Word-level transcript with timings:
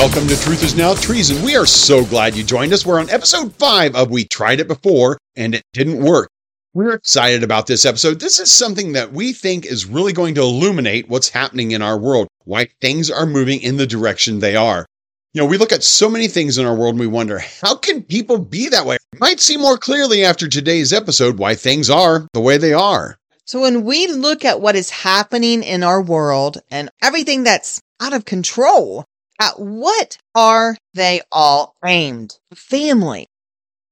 Welcome 0.00 0.28
to 0.28 0.40
Truth 0.40 0.64
is 0.64 0.74
Now 0.74 0.94
Treason. 0.94 1.44
We 1.44 1.56
are 1.56 1.66
so 1.66 2.06
glad 2.06 2.34
you 2.34 2.42
joined 2.42 2.72
us. 2.72 2.86
We're 2.86 3.00
on 3.00 3.10
episode 3.10 3.54
five 3.56 3.94
of 3.94 4.10
We 4.10 4.24
Tried 4.24 4.58
It 4.58 4.66
Before 4.66 5.18
and 5.36 5.54
It 5.54 5.62
Didn't 5.74 6.02
Work. 6.02 6.30
We're 6.72 6.94
excited 6.94 7.42
about 7.42 7.66
this 7.66 7.84
episode. 7.84 8.18
This 8.18 8.40
is 8.40 8.50
something 8.50 8.94
that 8.94 9.12
we 9.12 9.34
think 9.34 9.66
is 9.66 9.84
really 9.84 10.14
going 10.14 10.34
to 10.36 10.40
illuminate 10.40 11.10
what's 11.10 11.28
happening 11.28 11.72
in 11.72 11.82
our 11.82 11.98
world, 11.98 12.28
why 12.44 12.68
things 12.80 13.10
are 13.10 13.26
moving 13.26 13.60
in 13.60 13.76
the 13.76 13.86
direction 13.86 14.38
they 14.38 14.56
are. 14.56 14.86
You 15.34 15.42
know, 15.42 15.46
we 15.46 15.58
look 15.58 15.70
at 15.70 15.84
so 15.84 16.08
many 16.08 16.28
things 16.28 16.56
in 16.56 16.64
our 16.64 16.74
world 16.74 16.94
and 16.94 17.00
we 17.00 17.06
wonder, 17.06 17.38
how 17.38 17.76
can 17.76 18.02
people 18.02 18.38
be 18.38 18.70
that 18.70 18.86
way? 18.86 18.96
You 19.12 19.18
might 19.18 19.38
see 19.38 19.58
more 19.58 19.76
clearly 19.76 20.24
after 20.24 20.48
today's 20.48 20.94
episode 20.94 21.36
why 21.36 21.54
things 21.54 21.90
are 21.90 22.26
the 22.32 22.40
way 22.40 22.56
they 22.56 22.72
are. 22.72 23.18
So 23.44 23.60
when 23.60 23.84
we 23.84 24.06
look 24.06 24.46
at 24.46 24.62
what 24.62 24.76
is 24.76 24.88
happening 24.88 25.62
in 25.62 25.82
our 25.82 26.00
world 26.00 26.56
and 26.70 26.88
everything 27.02 27.42
that's 27.42 27.82
out 28.00 28.14
of 28.14 28.24
control, 28.24 29.04
at 29.40 29.58
what 29.58 30.18
are 30.34 30.76
they 30.94 31.22
all 31.32 31.74
aimed? 31.84 32.38
Family. 32.54 33.26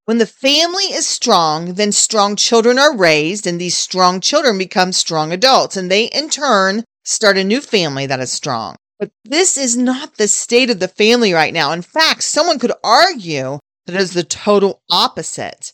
When 0.05 0.19
the 0.19 0.27
family 0.27 0.84
is 0.84 1.06
strong, 1.06 1.75
then 1.75 1.93
strong 1.93 2.37
children 2.37 2.79
are 2.79 2.97
raised 2.97 3.47
and 3.47 3.61
these 3.61 3.77
strong 3.77 4.20
children 4.20 4.56
become 4.56 4.92
strong 4.92 5.33
adults 5.33 5.77
and 5.77 5.91
they 5.91 6.05
in 6.05 6.29
turn 6.29 6.84
start 7.05 7.39
a 7.39 7.45
new 7.45 7.61
family 7.61 8.06
that 8.06 8.20
is 8.20 8.31
strong. 8.33 8.77
But 8.98 9.11
this 9.25 9.56
is 9.56 9.77
not 9.77 10.17
the 10.17 10.28
state 10.28 10.70
of 10.70 10.81
the 10.81 10.89
family 10.89 11.33
right 11.33 11.55
now. 11.55 11.73
In 11.73 11.83
fact, 11.83 12.23
someone 12.23 12.58
could 12.58 12.73
argue 12.83 13.58
that 13.86 13.95
it 13.95 14.01
is 14.01 14.12
the 14.12 14.25
total 14.25 14.83
opposite. 14.91 15.73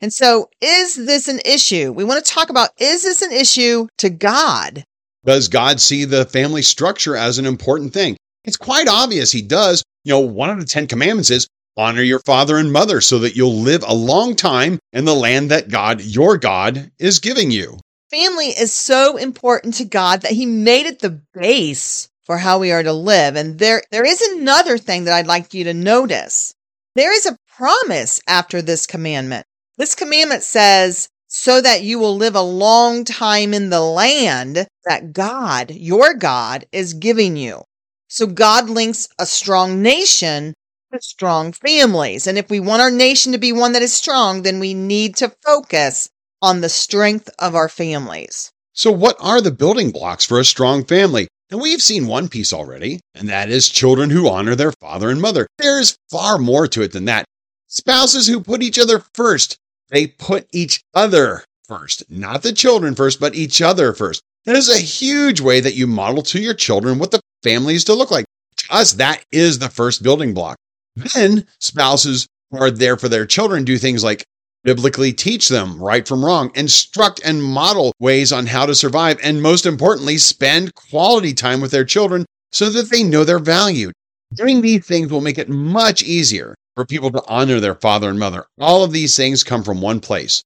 And 0.00 0.12
so 0.12 0.48
is 0.60 0.94
this 0.94 1.28
an 1.28 1.40
issue? 1.44 1.92
We 1.92 2.04
want 2.04 2.24
to 2.24 2.32
talk 2.32 2.50
about, 2.50 2.70
is 2.78 3.02
this 3.02 3.22
an 3.22 3.32
issue 3.32 3.88
to 3.98 4.10
God? 4.10 4.84
Does 5.24 5.48
God 5.48 5.80
see 5.80 6.04
the 6.04 6.24
family 6.26 6.62
structure 6.62 7.16
as 7.16 7.38
an 7.38 7.46
important 7.46 7.92
thing? 7.92 8.16
It's 8.48 8.56
quite 8.56 8.88
obvious 8.88 9.30
he 9.30 9.42
does. 9.42 9.82
You 10.04 10.14
know, 10.14 10.20
one 10.20 10.48
of 10.48 10.58
the 10.58 10.64
Ten 10.64 10.86
Commandments 10.86 11.30
is 11.30 11.46
honor 11.76 12.00
your 12.00 12.20
father 12.20 12.56
and 12.56 12.72
mother 12.72 13.02
so 13.02 13.18
that 13.18 13.36
you'll 13.36 13.58
live 13.60 13.84
a 13.86 13.94
long 13.94 14.34
time 14.36 14.78
in 14.94 15.04
the 15.04 15.14
land 15.14 15.50
that 15.50 15.68
God, 15.68 16.00
your 16.00 16.38
God, 16.38 16.90
is 16.98 17.18
giving 17.18 17.50
you. 17.50 17.78
Family 18.10 18.46
is 18.46 18.72
so 18.72 19.18
important 19.18 19.74
to 19.74 19.84
God 19.84 20.22
that 20.22 20.32
he 20.32 20.46
made 20.46 20.86
it 20.86 21.00
the 21.00 21.20
base 21.34 22.08
for 22.22 22.38
how 22.38 22.58
we 22.58 22.72
are 22.72 22.82
to 22.82 22.94
live. 22.94 23.36
And 23.36 23.58
there, 23.58 23.82
there 23.90 24.06
is 24.06 24.22
another 24.22 24.78
thing 24.78 25.04
that 25.04 25.12
I'd 25.12 25.26
like 25.26 25.52
you 25.52 25.64
to 25.64 25.74
notice. 25.74 26.54
There 26.94 27.14
is 27.14 27.26
a 27.26 27.36
promise 27.54 28.18
after 28.26 28.62
this 28.62 28.86
commandment. 28.86 29.44
This 29.76 29.94
commandment 29.94 30.42
says, 30.42 31.10
so 31.26 31.60
that 31.60 31.82
you 31.82 31.98
will 31.98 32.16
live 32.16 32.34
a 32.34 32.40
long 32.40 33.04
time 33.04 33.52
in 33.52 33.68
the 33.68 33.82
land 33.82 34.66
that 34.86 35.12
God, 35.12 35.70
your 35.70 36.14
God, 36.14 36.64
is 36.72 36.94
giving 36.94 37.36
you. 37.36 37.62
So 38.08 38.26
God 38.26 38.70
links 38.70 39.08
a 39.18 39.26
strong 39.26 39.82
nation 39.82 40.54
to 40.92 41.00
strong 41.02 41.52
families. 41.52 42.26
And 42.26 42.38
if 42.38 42.48
we 42.48 42.58
want 42.58 42.80
our 42.80 42.90
nation 42.90 43.32
to 43.32 43.38
be 43.38 43.52
one 43.52 43.72
that 43.72 43.82
is 43.82 43.94
strong, 43.94 44.42
then 44.42 44.58
we 44.58 44.72
need 44.72 45.14
to 45.16 45.36
focus 45.44 46.08
on 46.40 46.60
the 46.60 46.70
strength 46.70 47.28
of 47.38 47.54
our 47.54 47.68
families. 47.68 48.50
So, 48.72 48.90
what 48.90 49.16
are 49.20 49.40
the 49.40 49.50
building 49.50 49.90
blocks 49.90 50.24
for 50.24 50.38
a 50.38 50.44
strong 50.44 50.84
family? 50.84 51.28
And 51.50 51.60
we've 51.60 51.82
seen 51.82 52.06
one 52.06 52.28
piece 52.28 52.52
already, 52.52 53.00
and 53.14 53.28
that 53.28 53.50
is 53.50 53.68
children 53.68 54.10
who 54.10 54.28
honor 54.28 54.54
their 54.54 54.72
father 54.72 55.10
and 55.10 55.20
mother. 55.20 55.46
There's 55.58 55.96
far 56.10 56.38
more 56.38 56.66
to 56.68 56.82
it 56.82 56.92
than 56.92 57.06
that. 57.06 57.24
Spouses 57.66 58.26
who 58.26 58.40
put 58.40 58.62
each 58.62 58.78
other 58.78 59.02
first. 59.14 59.58
They 59.90 60.06
put 60.06 60.46
each 60.52 60.82
other 60.94 61.44
first, 61.66 62.04
not 62.10 62.42
the 62.42 62.52
children 62.52 62.94
first, 62.94 63.20
but 63.20 63.34
each 63.34 63.60
other 63.60 63.92
first. 63.92 64.22
That 64.44 64.56
is 64.56 64.68
a 64.68 64.80
huge 64.80 65.40
way 65.40 65.60
that 65.60 65.74
you 65.74 65.86
model 65.86 66.22
to 66.22 66.40
your 66.40 66.54
children 66.54 66.98
what 66.98 67.10
the 67.10 67.20
family 67.42 67.74
is 67.74 67.84
to 67.84 67.94
look 67.94 68.10
like. 68.10 68.24
To 68.58 68.74
us, 68.74 68.92
that 68.94 69.24
is 69.30 69.58
the 69.58 69.68
first 69.68 70.02
building 70.02 70.34
block. 70.34 70.56
Then 70.96 71.46
spouses 71.60 72.26
who 72.50 72.58
are 72.58 72.70
there 72.70 72.96
for 72.96 73.08
their 73.08 73.26
children 73.26 73.64
do 73.64 73.78
things 73.78 74.02
like 74.02 74.24
biblically 74.64 75.12
teach 75.12 75.48
them 75.48 75.80
right 75.82 76.06
from 76.06 76.24
wrong, 76.24 76.50
instruct 76.54 77.20
and 77.24 77.42
model 77.42 77.92
ways 78.00 78.32
on 78.32 78.46
how 78.46 78.66
to 78.66 78.74
survive, 78.74 79.18
and 79.22 79.42
most 79.42 79.64
importantly, 79.64 80.18
spend 80.18 80.74
quality 80.74 81.32
time 81.32 81.60
with 81.60 81.70
their 81.70 81.84
children 81.84 82.26
so 82.52 82.68
that 82.70 82.90
they 82.90 83.02
know 83.02 83.24
they're 83.24 83.38
valued. 83.38 83.92
Doing 84.34 84.60
these 84.60 84.86
things 84.86 85.10
will 85.10 85.20
make 85.20 85.38
it 85.38 85.48
much 85.48 86.02
easier 86.02 86.54
for 86.74 86.84
people 86.84 87.10
to 87.12 87.22
honor 87.28 87.60
their 87.60 87.74
father 87.74 88.10
and 88.10 88.18
mother. 88.18 88.46
All 88.60 88.84
of 88.84 88.92
these 88.92 89.16
things 89.16 89.44
come 89.44 89.62
from 89.62 89.80
one 89.80 90.00
place 90.00 90.42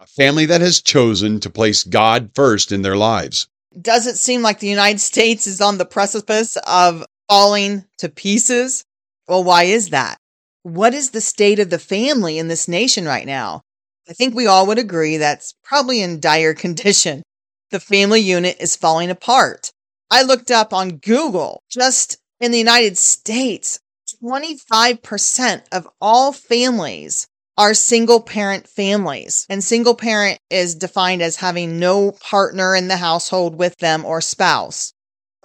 a 0.00 0.06
family 0.06 0.44
that 0.44 0.60
has 0.60 0.82
chosen 0.82 1.40
to 1.40 1.48
place 1.48 1.82
God 1.82 2.30
first 2.34 2.72
in 2.72 2.82
their 2.82 2.96
lives. 2.96 3.48
Does 3.80 4.06
it 4.06 4.16
seem 4.16 4.42
like 4.42 4.60
the 4.60 4.68
United 4.68 5.00
States 5.12 5.46
is 5.46 5.60
on 5.60 5.78
the 5.78 5.84
precipice 5.84 6.56
of 6.66 7.04
falling 7.28 7.84
to 7.98 8.08
pieces? 8.08 8.84
Well, 9.28 9.44
why 9.44 9.64
is 9.64 9.90
that? 9.90 10.18
What 10.62 10.94
is 10.94 11.10
the 11.10 11.20
state 11.20 11.58
of 11.58 11.70
the 11.70 11.78
family 11.78 12.38
in 12.38 12.48
this 12.48 12.68
nation 12.68 13.04
right 13.04 13.26
now? 13.26 13.62
I 14.08 14.12
think 14.12 14.34
we 14.34 14.46
all 14.46 14.66
would 14.66 14.78
agree 14.78 15.16
that's 15.16 15.54
probably 15.62 16.00
in 16.00 16.20
dire 16.20 16.54
condition. 16.64 17.22
The 17.70 17.80
family 17.80 18.20
unit 18.20 18.56
is 18.60 18.76
falling 18.76 19.10
apart. 19.10 19.72
I 20.10 20.22
looked 20.22 20.50
up 20.50 20.72
on 20.72 20.98
Google, 20.98 21.62
just 21.70 22.18
in 22.40 22.52
the 22.52 22.58
United 22.58 22.96
States, 22.98 23.80
25% 24.22 25.62
of 25.72 25.88
all 26.00 26.32
families 26.32 27.26
are 27.56 27.74
single 27.74 28.20
parent 28.20 28.68
families. 28.68 29.46
And 29.48 29.62
single 29.62 29.94
parent 29.94 30.38
is 30.50 30.74
defined 30.74 31.22
as 31.22 31.36
having 31.36 31.78
no 31.78 32.12
partner 32.12 32.74
in 32.74 32.88
the 32.88 32.96
household 32.96 33.56
with 33.56 33.76
them 33.76 34.04
or 34.04 34.20
spouse. 34.20 34.92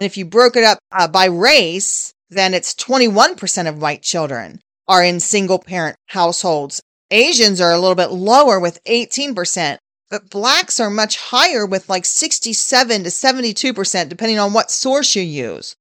And 0.00 0.06
if 0.06 0.16
you 0.16 0.24
broke 0.24 0.56
it 0.56 0.64
up 0.64 0.78
uh, 0.92 1.08
by 1.08 1.26
race, 1.26 2.12
then 2.30 2.54
it's 2.54 2.74
21% 2.74 3.68
of 3.68 3.80
white 3.80 4.02
children 4.02 4.60
are 4.88 5.04
in 5.04 5.20
single 5.20 5.58
parent 5.58 5.96
households. 6.06 6.82
Asians 7.12 7.60
are 7.60 7.72
a 7.72 7.78
little 7.78 7.94
bit 7.94 8.10
lower 8.10 8.58
with 8.58 8.82
18%, 8.84 9.78
but 10.10 10.30
blacks 10.30 10.80
are 10.80 10.90
much 10.90 11.16
higher 11.16 11.64
with 11.64 11.88
like 11.88 12.04
67 12.04 13.04
to 13.04 13.10
72%, 13.10 14.08
depending 14.08 14.38
on 14.38 14.52
what 14.52 14.70
source 14.70 15.14
you 15.14 15.22
use. 15.22 15.76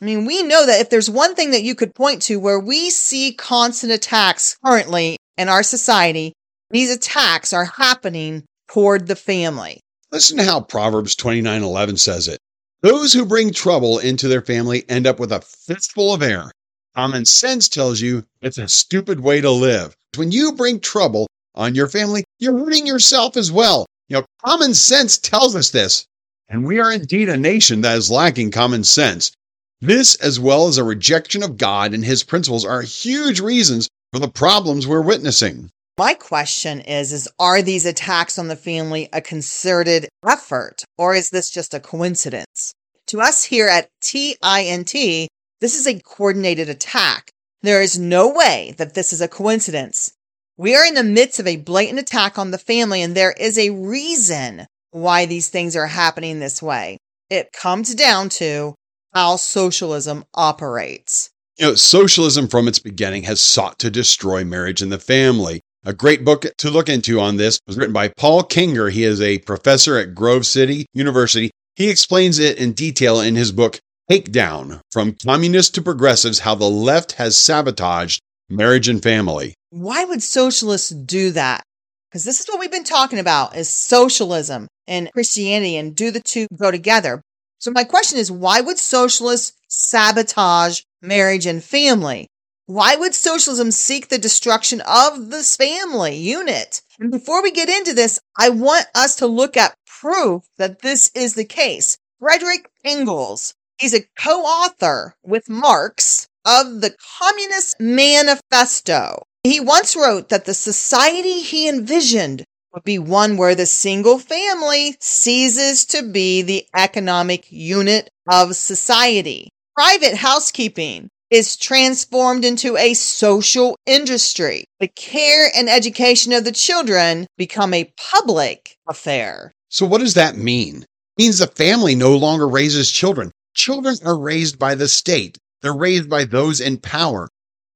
I 0.00 0.06
mean, 0.06 0.24
we 0.24 0.42
know 0.42 0.66
that 0.66 0.80
if 0.80 0.90
there's 0.90 1.10
one 1.10 1.34
thing 1.34 1.50
that 1.50 1.62
you 1.62 1.74
could 1.74 1.94
point 1.94 2.22
to 2.22 2.36
where 2.40 2.60
we 2.60 2.90
see 2.90 3.32
constant 3.32 3.92
attacks 3.92 4.56
currently 4.64 5.18
in 5.36 5.48
our 5.48 5.62
society, 5.62 6.32
these 6.70 6.90
attacks 6.90 7.52
are 7.52 7.64
happening 7.64 8.44
toward 8.68 9.06
the 9.06 9.16
family. 9.16 9.80
Listen 10.10 10.38
to 10.38 10.44
how 10.44 10.60
Proverbs 10.60 11.16
29:11 11.16 11.98
says 11.98 12.28
it. 12.28 12.38
Those 12.82 13.12
who 13.12 13.24
bring 13.24 13.52
trouble 13.52 13.98
into 13.98 14.28
their 14.28 14.42
family 14.42 14.84
end 14.88 15.06
up 15.06 15.18
with 15.18 15.32
a 15.32 15.40
fistful 15.40 16.12
of 16.12 16.22
air. 16.22 16.50
Common 16.94 17.24
sense 17.24 17.68
tells 17.68 18.00
you 18.00 18.24
it's 18.40 18.58
a 18.58 18.68
stupid 18.68 19.20
way 19.20 19.40
to 19.40 19.50
live. 19.50 19.96
When 20.16 20.30
you 20.30 20.52
bring 20.52 20.80
trouble 20.80 21.26
on 21.54 21.74
your 21.74 21.88
family, 21.88 22.24
you're 22.38 22.58
hurting 22.58 22.86
yourself 22.86 23.36
as 23.36 23.50
well. 23.50 23.86
You 24.08 24.18
know, 24.18 24.26
common 24.44 24.74
sense 24.74 25.18
tells 25.18 25.56
us 25.56 25.70
this. 25.70 26.06
And 26.48 26.64
we 26.64 26.78
are 26.78 26.92
indeed 26.92 27.28
a 27.28 27.36
nation 27.36 27.80
that 27.80 27.96
is 27.96 28.10
lacking 28.10 28.50
common 28.50 28.84
sense. 28.84 29.32
This, 29.80 30.14
as 30.16 30.38
well 30.38 30.68
as 30.68 30.78
a 30.78 30.84
rejection 30.84 31.42
of 31.42 31.56
God 31.56 31.94
and 31.94 32.04
his 32.04 32.22
principles, 32.22 32.64
are 32.64 32.82
huge 32.82 33.40
reasons 33.40 33.88
for 34.14 34.20
the 34.20 34.28
problems 34.28 34.86
we're 34.86 35.02
witnessing. 35.02 35.68
My 35.98 36.14
question 36.14 36.78
is 36.82 37.12
is 37.12 37.28
are 37.40 37.62
these 37.62 37.84
attacks 37.84 38.38
on 38.38 38.46
the 38.46 38.54
family 38.54 39.08
a 39.12 39.20
concerted 39.20 40.08
effort 40.24 40.84
or 40.96 41.16
is 41.16 41.30
this 41.30 41.50
just 41.50 41.74
a 41.74 41.80
coincidence? 41.80 42.72
To 43.08 43.20
us 43.20 43.42
here 43.42 43.66
at 43.66 43.88
TINT, 44.00 45.28
this 45.60 45.74
is 45.74 45.88
a 45.88 45.98
coordinated 45.98 46.68
attack. 46.68 47.32
There 47.62 47.82
is 47.82 47.98
no 47.98 48.32
way 48.32 48.76
that 48.78 48.94
this 48.94 49.12
is 49.12 49.20
a 49.20 49.26
coincidence. 49.26 50.12
We 50.56 50.76
are 50.76 50.84
in 50.84 50.94
the 50.94 51.02
midst 51.02 51.40
of 51.40 51.48
a 51.48 51.56
blatant 51.56 51.98
attack 51.98 52.38
on 52.38 52.52
the 52.52 52.58
family 52.58 53.02
and 53.02 53.16
there 53.16 53.32
is 53.32 53.58
a 53.58 53.70
reason 53.70 54.68
why 54.92 55.26
these 55.26 55.48
things 55.48 55.74
are 55.74 55.88
happening 55.88 56.38
this 56.38 56.62
way. 56.62 56.98
It 57.30 57.52
comes 57.52 57.96
down 57.96 58.28
to 58.28 58.76
how 59.12 59.34
socialism 59.34 60.24
operates. 60.34 61.30
You 61.56 61.66
know, 61.66 61.74
socialism 61.76 62.48
from 62.48 62.66
its 62.66 62.80
beginning 62.80 63.22
has 63.24 63.40
sought 63.40 63.78
to 63.78 63.88
destroy 63.88 64.42
marriage 64.42 64.82
and 64.82 64.90
the 64.90 64.98
family. 64.98 65.60
A 65.84 65.92
great 65.92 66.24
book 66.24 66.46
to 66.58 66.70
look 66.70 66.88
into 66.88 67.20
on 67.20 67.36
this 67.36 67.60
was 67.68 67.76
written 67.76 67.92
by 67.92 68.08
Paul 68.08 68.42
Kengor. 68.42 68.90
He 68.90 69.04
is 69.04 69.20
a 69.20 69.38
professor 69.38 69.96
at 69.96 70.16
Grove 70.16 70.46
City 70.46 70.86
University. 70.94 71.52
He 71.76 71.90
explains 71.90 72.40
it 72.40 72.58
in 72.58 72.72
detail 72.72 73.20
in 73.20 73.36
his 73.36 73.52
book, 73.52 73.78
Takedown 74.10 74.80
From 74.90 75.14
Communists 75.24 75.70
to 75.74 75.82
Progressives 75.82 76.40
How 76.40 76.56
the 76.56 76.68
Left 76.68 77.12
Has 77.12 77.36
Sabotaged 77.36 78.20
Marriage 78.48 78.88
and 78.88 79.00
Family. 79.00 79.54
Why 79.70 80.04
would 80.04 80.24
socialists 80.24 80.90
do 80.90 81.30
that? 81.32 81.62
Because 82.10 82.24
this 82.24 82.40
is 82.40 82.46
what 82.46 82.58
we've 82.58 82.72
been 82.72 82.82
talking 82.82 83.20
about 83.20 83.54
is 83.54 83.68
socialism 83.68 84.66
and 84.88 85.12
Christianity 85.12 85.76
and 85.76 85.94
do 85.94 86.10
the 86.10 86.20
two 86.20 86.48
go 86.56 86.72
together? 86.72 87.22
So 87.58 87.70
my 87.70 87.84
question 87.84 88.18
is, 88.18 88.30
why 88.30 88.60
would 88.60 88.78
socialists 88.78 89.56
sabotage 89.68 90.82
marriage 91.04 91.46
and 91.46 91.62
family? 91.62 92.28
Why 92.66 92.96
would 92.96 93.14
socialism 93.14 93.70
seek 93.70 94.08
the 94.08 94.18
destruction 94.18 94.80
of 94.80 95.30
this 95.30 95.54
family 95.54 96.16
unit? 96.16 96.80
And 96.98 97.10
before 97.10 97.42
we 97.42 97.50
get 97.50 97.68
into 97.68 97.92
this, 97.92 98.18
I 98.38 98.48
want 98.48 98.86
us 98.94 99.16
to 99.16 99.26
look 99.26 99.56
at 99.56 99.76
proof 99.86 100.44
that 100.56 100.80
this 100.80 101.10
is 101.14 101.34
the 101.34 101.44
case. 101.44 101.98
Frederick 102.18 102.70
Engels, 102.84 103.54
he's 103.78 103.94
a 103.94 104.06
co-author 104.16 105.14
with 105.22 105.48
Marx 105.48 106.26
of 106.46 106.80
the 106.80 106.94
Communist 107.18 107.80
Manifesto. 107.80 109.24
He 109.42 109.60
once 109.60 109.94
wrote 109.94 110.30
that 110.30 110.46
the 110.46 110.54
society 110.54 111.40
he 111.40 111.68
envisioned 111.68 112.44
would 112.72 112.84
be 112.84 112.98
one 112.98 113.36
where 113.36 113.54
the 113.54 113.66
single 113.66 114.18
family 114.18 114.96
ceases 115.00 115.84
to 115.86 116.02
be 116.02 116.42
the 116.42 116.66
economic 116.74 117.50
unit 117.50 118.10
of 118.26 118.56
society. 118.56 119.50
Private 119.76 120.14
housekeeping 120.14 121.08
is 121.30 121.56
transformed 121.56 122.44
into 122.44 122.76
a 122.76 122.94
social 122.94 123.76
industry. 123.86 124.66
The 124.78 124.86
care 124.86 125.50
and 125.52 125.68
education 125.68 126.32
of 126.32 126.44
the 126.44 126.52
children 126.52 127.26
become 127.36 127.74
a 127.74 127.92
public 127.96 128.76
affair. 128.88 129.50
So, 129.70 129.84
what 129.84 129.98
does 129.98 130.14
that 130.14 130.36
mean? 130.36 130.82
It 130.82 131.22
means 131.22 131.38
the 131.38 131.48
family 131.48 131.96
no 131.96 132.16
longer 132.16 132.46
raises 132.46 132.88
children. 132.92 133.32
Children 133.54 133.96
are 134.04 134.16
raised 134.16 134.60
by 134.60 134.76
the 134.76 134.86
state, 134.86 135.38
they're 135.60 135.74
raised 135.74 136.08
by 136.08 136.24
those 136.24 136.60
in 136.60 136.78
power. 136.78 137.22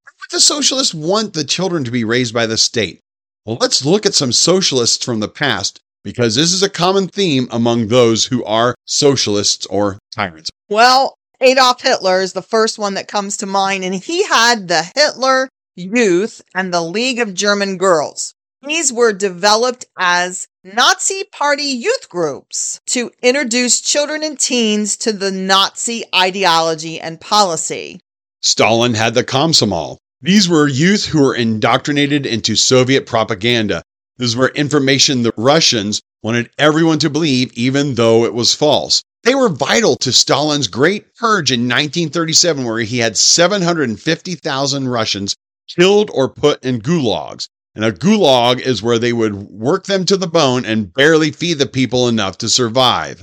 Why 0.05 0.13
would 0.21 0.37
the 0.37 0.41
socialists 0.41 0.95
want 0.95 1.35
the 1.35 1.43
children 1.43 1.83
to 1.83 1.91
be 1.91 2.05
raised 2.05 2.33
by 2.33 2.47
the 2.47 2.59
state? 2.59 3.01
Well, 3.45 3.59
let's 3.61 3.85
look 3.85 4.07
at 4.07 4.15
some 4.15 4.31
socialists 4.31 5.05
from 5.05 5.19
the 5.19 5.29
past 5.29 5.81
because 6.05 6.37
this 6.37 6.53
is 6.53 6.63
a 6.63 6.71
common 6.71 7.09
theme 7.09 7.49
among 7.51 7.89
those 7.89 8.27
who 8.27 8.45
are 8.45 8.77
socialists 8.85 9.67
or 9.67 9.99
tyrants. 10.15 10.51
Well, 10.69 11.18
Adolf 11.41 11.83
Hitler 11.83 12.21
is 12.21 12.33
the 12.33 12.43
first 12.43 12.79
one 12.79 12.95
that 12.95 13.07
comes 13.07 13.37
to 13.37 13.47
mind, 13.47 13.85
and 13.85 13.95
he 13.95 14.27
had 14.27 14.67
the 14.67 14.91
Hitler 14.95 15.49
Youth 15.77 16.43
and 16.53 16.75
the 16.75 16.83
League 16.83 17.21
of 17.21 17.33
German 17.33 17.79
Girls. 17.79 18.35
These 18.67 18.93
were 18.93 19.13
developed 19.13 19.87
as 19.97 20.49
Nazi 20.65 21.23
Party 21.31 21.63
youth 21.63 22.09
groups 22.09 22.81
to 22.87 23.13
introduce 23.23 23.81
children 23.81 24.25
and 24.25 24.39
teens 24.39 24.97
to 24.97 25.13
the 25.13 25.31
Nazi 25.31 26.05
ideology 26.13 27.01
and 27.01 27.21
policy. 27.21 28.01
Stalin 28.43 28.95
had 28.95 29.15
the 29.15 29.23
Komsomol. 29.23 29.99
These 30.21 30.49
were 30.49 30.67
youth 30.67 31.05
who 31.07 31.23
were 31.23 31.37
indoctrinated 31.37 32.27
into 32.27 32.57
Soviet 32.57 33.07
propaganda. 33.07 33.83
This 34.19 34.31
is 34.31 34.37
where 34.37 34.49
information 34.49 35.23
the 35.23 35.33
Russians 35.37 36.03
wanted 36.23 36.51
everyone 36.59 36.99
to 37.01 37.11
believe, 37.11 37.53
even 37.53 37.95
though 37.95 38.25
it 38.25 38.35
was 38.35 38.55
false. 38.55 39.03
They 39.23 39.35
were 39.35 39.49
vital 39.49 39.97
to 39.97 40.13
Stalin's 40.13 40.69
Great 40.69 41.15
Purge 41.15 41.53
in 41.53 41.63
1937, 41.63 42.65
where 42.65 42.81
he 42.81 42.99
had 42.99 43.17
750,000 43.17 44.89
Russians 44.89 45.37
killed 45.69 46.11
or 46.13 46.29
put 46.29 46.65
in 46.65 46.81
gulags. 46.81 47.49
And 47.75 47.85
a 47.85 47.93
gulag 47.93 48.61
is 48.61 48.83
where 48.83 48.99
they 48.99 49.13
would 49.13 49.35
work 49.35 49.85
them 49.85 50.05
to 50.07 50.17
the 50.17 50.27
bone 50.27 50.65
and 50.65 50.93
barely 50.93 51.31
feed 51.31 51.59
the 51.59 51.67
people 51.67 52.09
enough 52.09 52.39
to 52.39 52.49
survive. 52.49 53.23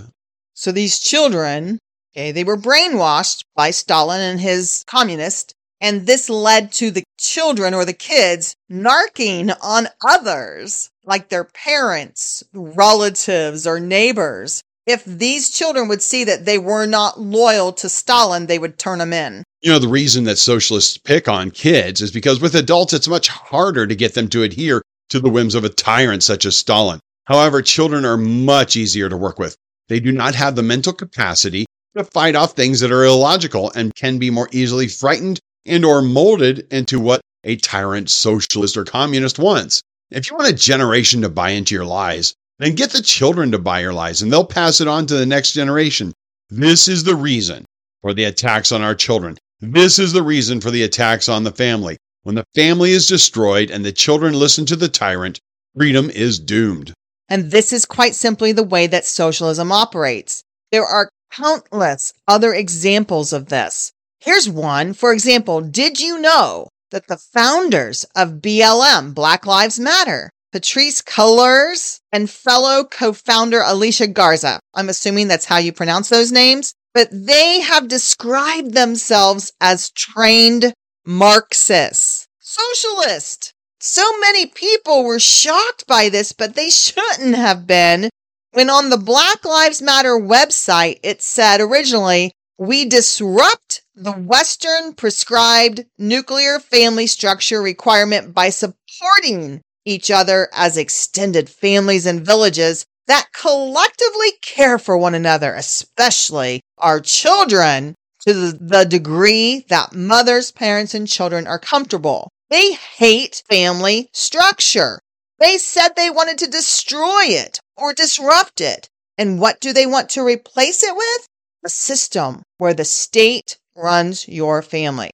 So 0.53 0.71
these 0.71 0.99
children, 0.99 1.79
okay, 2.15 2.31
they 2.31 2.45
were 2.45 2.55
brainwashed 2.55 3.43
by 3.53 3.71
Stalin 3.71 4.21
and 4.21 4.39
his 4.39 4.85
communists, 4.87 5.53
and 5.81 6.05
this 6.05 6.29
led 6.29 6.71
to 6.73 6.91
the 6.91 7.03
children 7.17 7.73
or 7.73 7.85
the 7.85 7.93
kids 7.93 8.55
narking 8.71 9.55
on 9.61 9.87
others, 10.07 10.89
like 11.05 11.29
their 11.29 11.43
parents, 11.43 12.43
relatives, 12.53 13.67
or 13.67 13.79
neighbors 13.79 14.61
if 14.85 15.03
these 15.03 15.49
children 15.49 15.87
would 15.87 16.01
see 16.01 16.23
that 16.23 16.45
they 16.45 16.59
were 16.59 16.85
not 16.85 17.19
loyal 17.19 17.73
to 17.73 17.89
Stalin, 17.89 18.45
they 18.45 18.59
would 18.59 18.77
turn 18.77 18.99
them 18.99 19.13
in. 19.13 19.43
You 19.61 19.71
know, 19.71 19.79
the 19.79 19.87
reason 19.87 20.25
that 20.25 20.37
socialists 20.37 20.97
pick 20.97 21.27
on 21.27 21.49
kids 21.49 22.01
is 22.01 22.11
because 22.11 22.39
with 22.39 22.53
adults, 22.53 22.93
it's 22.93 23.07
much 23.07 23.27
harder 23.27 23.87
to 23.87 23.95
get 23.95 24.13
them 24.13 24.29
to 24.29 24.43
adhere 24.43 24.83
to 25.09 25.19
the 25.19 25.29
whims 25.29 25.55
of 25.55 25.63
a 25.63 25.69
tyrant 25.69 26.21
such 26.21 26.45
as 26.45 26.55
Stalin. 26.55 26.99
However, 27.23 27.63
children 27.63 28.05
are 28.05 28.17
much 28.17 28.75
easier 28.75 29.09
to 29.09 29.17
work 29.17 29.39
with. 29.39 29.55
They 29.87 29.99
do 29.99 30.11
not 30.11 30.35
have 30.35 30.55
the 30.55 30.63
mental 30.63 30.93
capacity 30.93 31.65
to 31.97 32.03
fight 32.03 32.35
off 32.35 32.53
things 32.53 32.79
that 32.81 32.91
are 32.91 33.05
illogical 33.05 33.71
and 33.75 33.95
can 33.95 34.19
be 34.19 34.29
more 34.29 34.49
easily 34.51 34.87
frightened 34.87 35.39
and 35.65 35.85
or 35.85 36.01
molded 36.01 36.67
into 36.71 36.99
what 36.99 37.21
a 37.43 37.55
tyrant 37.57 38.09
socialist 38.09 38.77
or 38.77 38.83
communist 38.83 39.39
wants. 39.39 39.81
If 40.11 40.29
you 40.29 40.35
want 40.37 40.49
a 40.49 40.53
generation 40.53 41.21
to 41.21 41.29
buy 41.29 41.51
into 41.51 41.75
your 41.75 41.85
lies, 41.85 42.33
then 42.59 42.75
get 42.75 42.91
the 42.91 43.01
children 43.01 43.51
to 43.51 43.59
buy 43.59 43.81
your 43.81 43.93
lies 43.93 44.21
and 44.21 44.31
they'll 44.31 44.45
pass 44.45 44.81
it 44.81 44.87
on 44.87 45.05
to 45.07 45.15
the 45.15 45.25
next 45.25 45.53
generation. 45.53 46.13
This 46.49 46.87
is 46.87 47.03
the 47.03 47.15
reason 47.15 47.65
for 48.01 48.13
the 48.13 48.25
attacks 48.25 48.71
on 48.71 48.81
our 48.81 48.95
children. 48.95 49.37
This 49.61 49.99
is 49.99 50.13
the 50.13 50.23
reason 50.23 50.61
for 50.61 50.71
the 50.71 50.83
attacks 50.83 51.27
on 51.27 51.43
the 51.43 51.51
family. 51.51 51.97
When 52.23 52.35
the 52.35 52.45
family 52.55 52.91
is 52.91 53.07
destroyed 53.07 53.71
and 53.71 53.85
the 53.85 53.91
children 53.91 54.33
listen 54.33 54.65
to 54.67 54.75
the 54.75 54.89
tyrant, 54.89 55.39
freedom 55.75 56.09
is 56.09 56.39
doomed. 56.39 56.93
And 57.29 57.51
this 57.51 57.73
is 57.73 57.85
quite 57.85 58.15
simply 58.15 58.51
the 58.51 58.63
way 58.63 58.87
that 58.87 59.05
socialism 59.05 59.71
operates. 59.71 60.43
There 60.71 60.85
are 60.85 61.09
countless 61.31 62.13
other 62.27 62.53
examples 62.53 63.33
of 63.33 63.47
this. 63.47 63.91
Here's 64.25 64.49
one. 64.49 64.95
For 64.95 65.13
example, 65.13 65.61
did 65.61 65.99
you 65.99 66.19
know 66.19 66.69
that 66.89 67.05
the 67.07 67.17
founders 67.17 68.05
of 68.15 68.41
BLM, 68.41 69.13
Black 69.13 69.45
Lives 69.45 69.79
Matter, 69.79 70.31
Patrisse 70.51 71.03
Cullors, 71.03 71.99
and 72.11 72.27
fellow 72.27 72.85
co 72.85 73.13
founder 73.13 73.61
Alicia 73.63 74.07
Garza. 74.07 74.59
I'm 74.73 74.89
assuming 74.89 75.27
that's 75.27 75.45
how 75.45 75.57
you 75.57 75.71
pronounce 75.71 76.09
those 76.09 76.31
names, 76.31 76.73
but 76.91 77.07
they 77.11 77.61
have 77.61 77.87
described 77.87 78.73
themselves 78.73 79.53
as 79.61 79.91
trained 79.91 80.73
Marxists, 81.05 82.25
socialist. 82.39 83.53
So 83.79 84.01
many 84.21 84.47
people 84.47 85.03
were 85.03 85.19
shocked 85.19 85.85
by 85.85 86.09
this, 86.09 86.31
but 86.31 86.55
they 86.55 86.71
shouldn't 86.71 87.35
have 87.35 87.67
been. 87.67 88.09
When 88.53 88.71
on 88.71 88.89
the 88.89 88.97
Black 88.97 89.45
Lives 89.45 89.83
Matter 89.83 90.17
website, 90.17 90.99
it 91.03 91.21
said 91.21 91.61
originally, 91.61 92.31
we 92.57 92.85
disrupt 92.85 93.64
the 93.95 94.11
Western 94.11 94.93
prescribed 94.93 95.85
nuclear 95.97 96.59
family 96.59 97.07
structure 97.07 97.61
requirement 97.61 98.33
by 98.33 98.49
supporting 98.49 99.61
each 99.85 100.11
other 100.11 100.49
as 100.53 100.75
extended 100.75 101.49
families 101.49 102.05
and 102.05 102.25
villages 102.25 102.85
that 103.07 103.27
collectively 103.33 104.33
care 104.41 104.77
for 104.77 104.97
one 104.97 105.15
another, 105.15 105.53
especially 105.53 106.59
our 106.77 106.99
children, 106.99 107.95
to 108.27 108.51
the 108.51 108.83
degree 108.83 109.63
that 109.69 109.93
mothers, 109.93 110.51
parents, 110.51 110.93
and 110.93 111.07
children 111.07 111.47
are 111.47 111.59
comfortable. 111.59 112.29
They 112.49 112.73
hate 112.73 113.43
family 113.49 114.09
structure. 114.11 114.99
They 115.39 115.57
said 115.57 115.89
they 115.89 116.09
wanted 116.09 116.39
to 116.39 116.47
destroy 116.47 117.25
it 117.27 117.59
or 117.77 117.93
disrupt 117.93 118.59
it. 118.59 118.89
And 119.17 119.39
what 119.39 119.61
do 119.61 119.71
they 119.71 119.85
want 119.85 120.09
to 120.11 120.23
replace 120.23 120.83
it 120.83 120.95
with? 120.95 121.27
A 121.63 121.69
system 121.69 122.41
where 122.57 122.73
the 122.73 122.85
state 122.85 123.57
runs 123.75 124.27
your 124.27 124.61
family. 124.61 125.11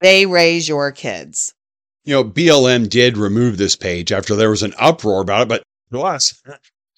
They 0.00 0.26
raise 0.26 0.68
your 0.68 0.92
kids. 0.92 1.54
You 2.04 2.14
know, 2.14 2.24
BLM 2.24 2.88
did 2.88 3.16
remove 3.16 3.56
this 3.56 3.76
page 3.76 4.12
after 4.12 4.34
there 4.34 4.50
was 4.50 4.62
an 4.62 4.74
uproar 4.78 5.22
about 5.22 5.42
it, 5.42 5.48
but 5.48 5.62
to 5.92 6.02
us, 6.02 6.42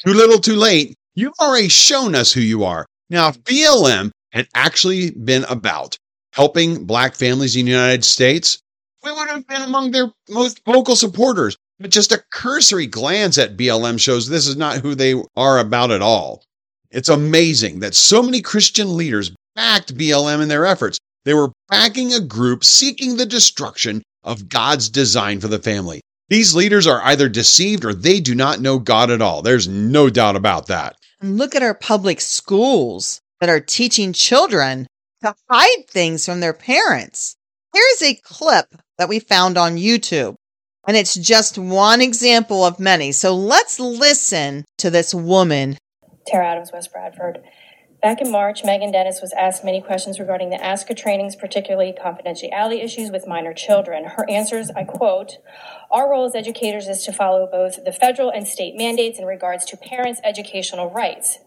too 0.04 0.14
little, 0.14 0.38
too 0.38 0.56
late. 0.56 0.94
You've 1.14 1.34
already 1.40 1.68
shown 1.68 2.14
us 2.14 2.32
who 2.32 2.40
you 2.40 2.64
are. 2.64 2.86
Now, 3.10 3.28
if 3.28 3.42
BLM 3.44 4.10
had 4.32 4.48
actually 4.54 5.10
been 5.10 5.44
about 5.44 5.96
helping 6.32 6.86
black 6.86 7.14
families 7.14 7.54
in 7.54 7.66
the 7.66 7.70
United 7.70 8.04
States, 8.04 8.58
we 9.04 9.12
would 9.12 9.28
have 9.28 9.46
been 9.46 9.62
among 9.62 9.90
their 9.90 10.10
most 10.28 10.62
vocal 10.64 10.96
supporters. 10.96 11.56
But 11.78 11.90
just 11.90 12.12
a 12.12 12.22
cursory 12.32 12.86
glance 12.86 13.36
at 13.36 13.56
BLM 13.56 14.00
shows 14.00 14.28
this 14.28 14.46
is 14.46 14.56
not 14.56 14.78
who 14.78 14.94
they 14.94 15.14
are 15.36 15.58
about 15.58 15.90
at 15.90 16.02
all. 16.02 16.42
It's 16.90 17.08
amazing 17.08 17.80
that 17.80 17.94
so 17.94 18.22
many 18.22 18.40
Christian 18.40 18.96
leaders 18.96 19.32
backed 19.54 19.96
BLM 19.96 20.42
in 20.42 20.48
their 20.48 20.66
efforts. 20.66 20.98
They 21.24 21.34
were 21.34 21.52
backing 21.68 22.12
a 22.12 22.20
group 22.20 22.64
seeking 22.64 23.16
the 23.16 23.26
destruction 23.26 24.02
of 24.22 24.48
God's 24.48 24.88
design 24.88 25.40
for 25.40 25.48
the 25.48 25.58
family. 25.58 26.00
These 26.28 26.54
leaders 26.54 26.86
are 26.86 27.02
either 27.02 27.28
deceived 27.28 27.84
or 27.84 27.94
they 27.94 28.20
do 28.20 28.34
not 28.34 28.60
know 28.60 28.78
God 28.78 29.10
at 29.10 29.22
all. 29.22 29.42
There's 29.42 29.68
no 29.68 30.10
doubt 30.10 30.36
about 30.36 30.66
that. 30.68 30.96
And 31.20 31.36
look 31.38 31.54
at 31.54 31.62
our 31.62 31.74
public 31.74 32.20
schools 32.20 33.20
that 33.40 33.48
are 33.48 33.60
teaching 33.60 34.12
children 34.12 34.86
to 35.22 35.34
hide 35.50 35.88
things 35.88 36.24
from 36.24 36.40
their 36.40 36.52
parents. 36.52 37.36
Here's 37.72 38.02
a 38.02 38.20
clip 38.22 38.66
that 38.98 39.08
we 39.08 39.18
found 39.18 39.58
on 39.58 39.76
YouTube, 39.76 40.36
and 40.86 40.96
it's 40.96 41.14
just 41.14 41.58
one 41.58 42.00
example 42.00 42.64
of 42.64 42.78
many. 42.78 43.12
So 43.12 43.34
let's 43.34 43.80
listen 43.80 44.64
to 44.78 44.90
this 44.90 45.14
woman. 45.14 45.76
Tara 46.26 46.52
Adams, 46.52 46.70
West 46.72 46.92
Bradford. 46.92 47.38
Back 48.04 48.20
in 48.20 48.30
March, 48.30 48.64
Megan 48.64 48.92
Dennis 48.92 49.22
was 49.22 49.32
asked 49.32 49.64
many 49.64 49.80
questions 49.80 50.20
regarding 50.20 50.50
the 50.50 50.58
ASCA 50.58 50.94
trainings, 50.94 51.34
particularly 51.36 51.94
confidentiality 51.98 52.84
issues 52.84 53.10
with 53.10 53.26
minor 53.26 53.54
children. 53.54 54.04
Her 54.04 54.28
answers, 54.28 54.68
I 54.76 54.84
quote, 54.84 55.38
Our 55.90 56.10
role 56.10 56.26
as 56.26 56.34
educators 56.34 56.86
is 56.86 57.02
to 57.04 57.14
follow 57.14 57.48
both 57.50 57.82
the 57.82 57.92
federal 57.92 58.28
and 58.28 58.46
state 58.46 58.76
mandates 58.76 59.18
in 59.18 59.24
regards 59.24 59.64
to 59.64 59.78
parents' 59.78 60.20
educational 60.22 60.90
rights. 60.90 61.38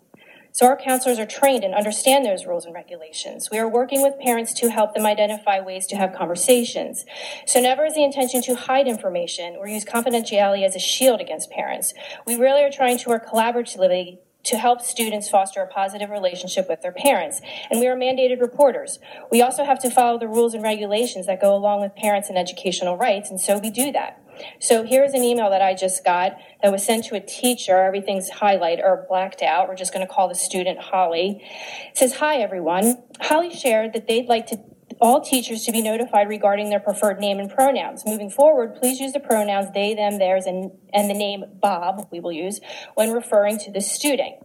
So 0.51 0.65
our 0.65 0.75
counselors 0.75 1.19
are 1.19 1.27
trained 1.27 1.63
and 1.63 1.75
understand 1.75 2.25
those 2.25 2.47
rules 2.47 2.65
and 2.65 2.73
regulations. 2.73 3.49
We 3.51 3.59
are 3.59 3.69
working 3.69 4.01
with 4.01 4.19
parents 4.19 4.55
to 4.55 4.71
help 4.71 4.95
them 4.95 5.05
identify 5.05 5.59
ways 5.59 5.85
to 5.85 5.95
have 5.95 6.15
conversations. 6.15 7.05
So 7.45 7.61
never 7.61 7.85
is 7.85 7.93
the 7.93 8.03
intention 8.03 8.41
to 8.41 8.55
hide 8.55 8.87
information 8.87 9.57
or 9.59 9.67
use 9.67 9.85
confidentiality 9.85 10.65
as 10.65 10.75
a 10.75 10.79
shield 10.79 11.21
against 11.21 11.51
parents. 11.51 11.93
We 12.25 12.35
really 12.35 12.63
are 12.63 12.71
trying 12.71 12.97
to 12.97 13.09
work 13.09 13.27
collaboratively 13.27 14.17
to 14.47 14.57
help 14.57 14.81
students 14.81 15.29
foster 15.29 15.61
a 15.61 15.67
positive 15.67 16.09
relationship 16.09 16.67
with 16.69 16.81
their 16.81 16.91
parents. 16.91 17.41
And 17.69 17.79
we 17.79 17.87
are 17.87 17.95
mandated 17.95 18.41
reporters. 18.41 18.99
We 19.31 19.41
also 19.41 19.63
have 19.63 19.79
to 19.79 19.89
follow 19.89 20.17
the 20.19 20.27
rules 20.27 20.53
and 20.53 20.63
regulations 20.63 21.25
that 21.27 21.41
go 21.41 21.55
along 21.55 21.81
with 21.81 21.95
parents 21.95 22.29
and 22.29 22.37
educational 22.37 22.97
rights, 22.97 23.29
and 23.29 23.39
so 23.39 23.57
we 23.57 23.69
do 23.69 23.91
that. 23.91 24.21
So 24.59 24.83
here's 24.83 25.13
an 25.13 25.23
email 25.23 25.49
that 25.49 25.61
I 25.61 25.73
just 25.73 26.05
got 26.05 26.37
that 26.61 26.71
was 26.71 26.85
sent 26.85 27.05
to 27.05 27.15
a 27.15 27.19
teacher. 27.19 27.77
Everything's 27.77 28.29
highlighted 28.29 28.83
or 28.83 29.05
blacked 29.09 29.41
out. 29.41 29.67
We're 29.67 29.75
just 29.75 29.93
going 29.93 30.05
to 30.05 30.11
call 30.11 30.27
the 30.27 30.35
student 30.35 30.79
Holly. 30.79 31.41
It 31.89 31.97
says, 31.97 32.15
Hi, 32.17 32.37
everyone. 32.37 33.03
Holly 33.19 33.53
shared 33.53 33.93
that 33.93 34.07
they'd 34.07 34.27
like 34.27 34.47
to 34.47 34.59
all 34.99 35.21
teachers 35.21 35.63
to 35.65 35.71
be 35.71 35.81
notified 35.81 36.27
regarding 36.27 36.69
their 36.69 36.79
preferred 36.79 37.19
name 37.19 37.39
and 37.39 37.49
pronouns. 37.49 38.03
Moving 38.05 38.29
forward, 38.29 38.75
please 38.75 38.99
use 38.99 39.13
the 39.13 39.19
pronouns 39.19 39.71
they, 39.73 39.93
them, 39.93 40.17
theirs, 40.19 40.45
and, 40.45 40.71
and 40.93 41.09
the 41.09 41.13
name 41.13 41.43
Bob, 41.61 42.07
we 42.11 42.19
will 42.19 42.31
use, 42.31 42.59
when 42.95 43.11
referring 43.11 43.57
to 43.59 43.71
the 43.71 43.81
student. 43.81 44.35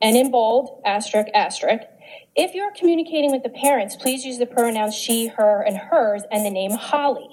And 0.00 0.16
in 0.16 0.30
bold, 0.30 0.82
asterisk, 0.84 1.28
asterisk. 1.34 1.84
If 2.34 2.54
you're 2.54 2.72
communicating 2.72 3.30
with 3.30 3.42
the 3.42 3.50
parents, 3.50 3.96
please 3.96 4.24
use 4.24 4.38
the 4.38 4.46
pronouns 4.46 4.94
she, 4.94 5.28
her, 5.28 5.62
and 5.62 5.76
hers, 5.76 6.22
and 6.30 6.44
the 6.44 6.50
name 6.50 6.72
Holly. 6.72 7.28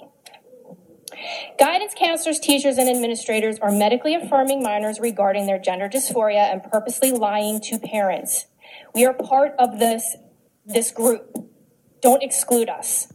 Guidance 1.58 1.92
counselors, 1.96 2.38
teachers, 2.38 2.78
and 2.78 2.88
administrators 2.88 3.58
are 3.58 3.72
medically 3.72 4.14
affirming 4.14 4.62
minors 4.62 5.00
regarding 5.00 5.46
their 5.46 5.58
gender 5.58 5.88
dysphoria 5.88 6.50
and 6.50 6.62
purposely 6.62 7.12
lying 7.12 7.60
to 7.62 7.78
parents. 7.78 8.46
We 8.94 9.04
are 9.04 9.12
part 9.12 9.52
of 9.58 9.78
this, 9.78 10.16
this 10.64 10.90
group. 10.90 11.49
Don't 12.00 12.22
exclude 12.22 12.68
us 12.68 13.12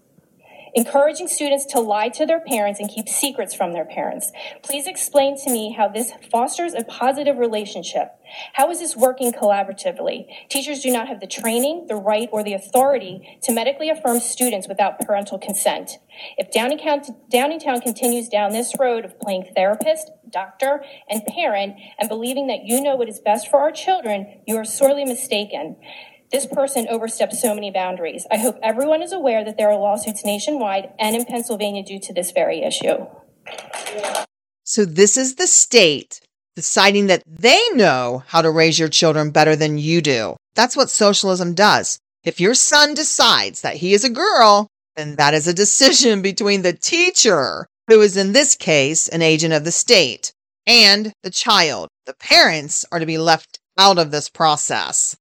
encouraging 0.75 1.27
students 1.27 1.65
to 1.65 1.79
lie 1.79 2.09
to 2.09 2.25
their 2.25 2.41
parents 2.41 2.79
and 2.79 2.89
keep 2.89 3.07
secrets 3.07 3.55
from 3.55 3.71
their 3.71 3.85
parents. 3.85 4.31
Please 4.61 4.85
explain 4.85 5.37
to 5.41 5.49
me 5.49 5.71
how 5.71 5.87
this 5.87 6.11
fosters 6.29 6.73
a 6.73 6.83
positive 6.83 7.37
relationship. 7.37 8.09
How 8.53 8.69
is 8.69 8.79
this 8.79 8.95
working 8.95 9.31
collaboratively? 9.31 10.25
Teachers 10.49 10.81
do 10.81 10.91
not 10.91 11.07
have 11.07 11.21
the 11.21 11.27
training, 11.27 11.85
the 11.87 11.95
right, 11.95 12.27
or 12.31 12.43
the 12.43 12.53
authority 12.53 13.39
to 13.43 13.53
medically 13.53 13.89
affirm 13.89 14.19
students 14.19 14.67
without 14.67 14.99
parental 14.99 15.39
consent. 15.39 15.91
If 16.37 16.51
Downingtown 16.51 17.81
continues 17.81 18.27
down 18.27 18.51
this 18.51 18.73
road 18.77 19.05
of 19.05 19.17
playing 19.19 19.51
therapist, 19.55 20.11
doctor, 20.29 20.83
and 21.09 21.23
parent 21.25 21.79
and 21.97 22.09
believing 22.09 22.47
that 22.47 22.65
you 22.65 22.81
know 22.81 22.97
what 22.97 23.07
is 23.07 23.19
best 23.19 23.49
for 23.49 23.61
our 23.61 23.71
children, 23.71 24.41
you 24.45 24.57
are 24.57 24.65
sorely 24.65 25.05
mistaken. 25.05 25.77
This 26.31 26.45
person 26.45 26.87
overstepped 26.89 27.33
so 27.33 27.53
many 27.53 27.71
boundaries. 27.71 28.25
I 28.31 28.37
hope 28.37 28.57
everyone 28.63 29.01
is 29.01 29.13
aware 29.13 29.45
that 29.45 29.57
there 29.57 29.69
are 29.69 29.77
lawsuits 29.77 30.25
nationwide 30.25 30.91
and 30.99 31.15
in 31.15 31.25
Pennsylvania 31.25 31.83
due 31.83 31.99
to 31.99 32.13
this 32.13 32.31
very 32.31 32.63
issue. 32.63 33.05
So, 34.63 34.85
this 34.85 35.17
is 35.17 35.35
the 35.35 35.47
state 35.47 36.21
deciding 36.55 37.07
that 37.07 37.21
they 37.27 37.61
know 37.73 38.23
how 38.27 38.41
to 38.41 38.49
raise 38.49 38.79
your 38.79 38.89
children 38.89 39.29
better 39.29 39.55
than 39.55 39.77
you 39.77 40.01
do. 40.01 40.35
That's 40.55 40.75
what 40.75 40.89
socialism 40.89 41.53
does. 41.53 41.99
If 42.23 42.39
your 42.39 42.55
son 42.55 42.93
decides 42.93 43.61
that 43.61 43.75
he 43.75 43.93
is 43.93 44.03
a 44.03 44.09
girl, 44.09 44.67
then 44.95 45.17
that 45.17 45.33
is 45.33 45.47
a 45.47 45.53
decision 45.53 46.21
between 46.21 46.63
the 46.63 46.73
teacher, 46.73 47.67
who 47.87 48.01
is 48.01 48.17
in 48.17 48.33
this 48.33 48.55
case 48.55 49.07
an 49.07 49.21
agent 49.21 49.53
of 49.53 49.63
the 49.63 49.71
state, 49.71 50.33
and 50.65 51.13
the 51.21 51.29
child. 51.29 51.89
The 52.05 52.15
parents 52.15 52.85
are 52.91 52.99
to 52.99 53.05
be 53.05 53.17
left 53.17 53.59
out 53.77 53.99
of 53.99 54.11
this 54.11 54.29
process. 54.29 55.15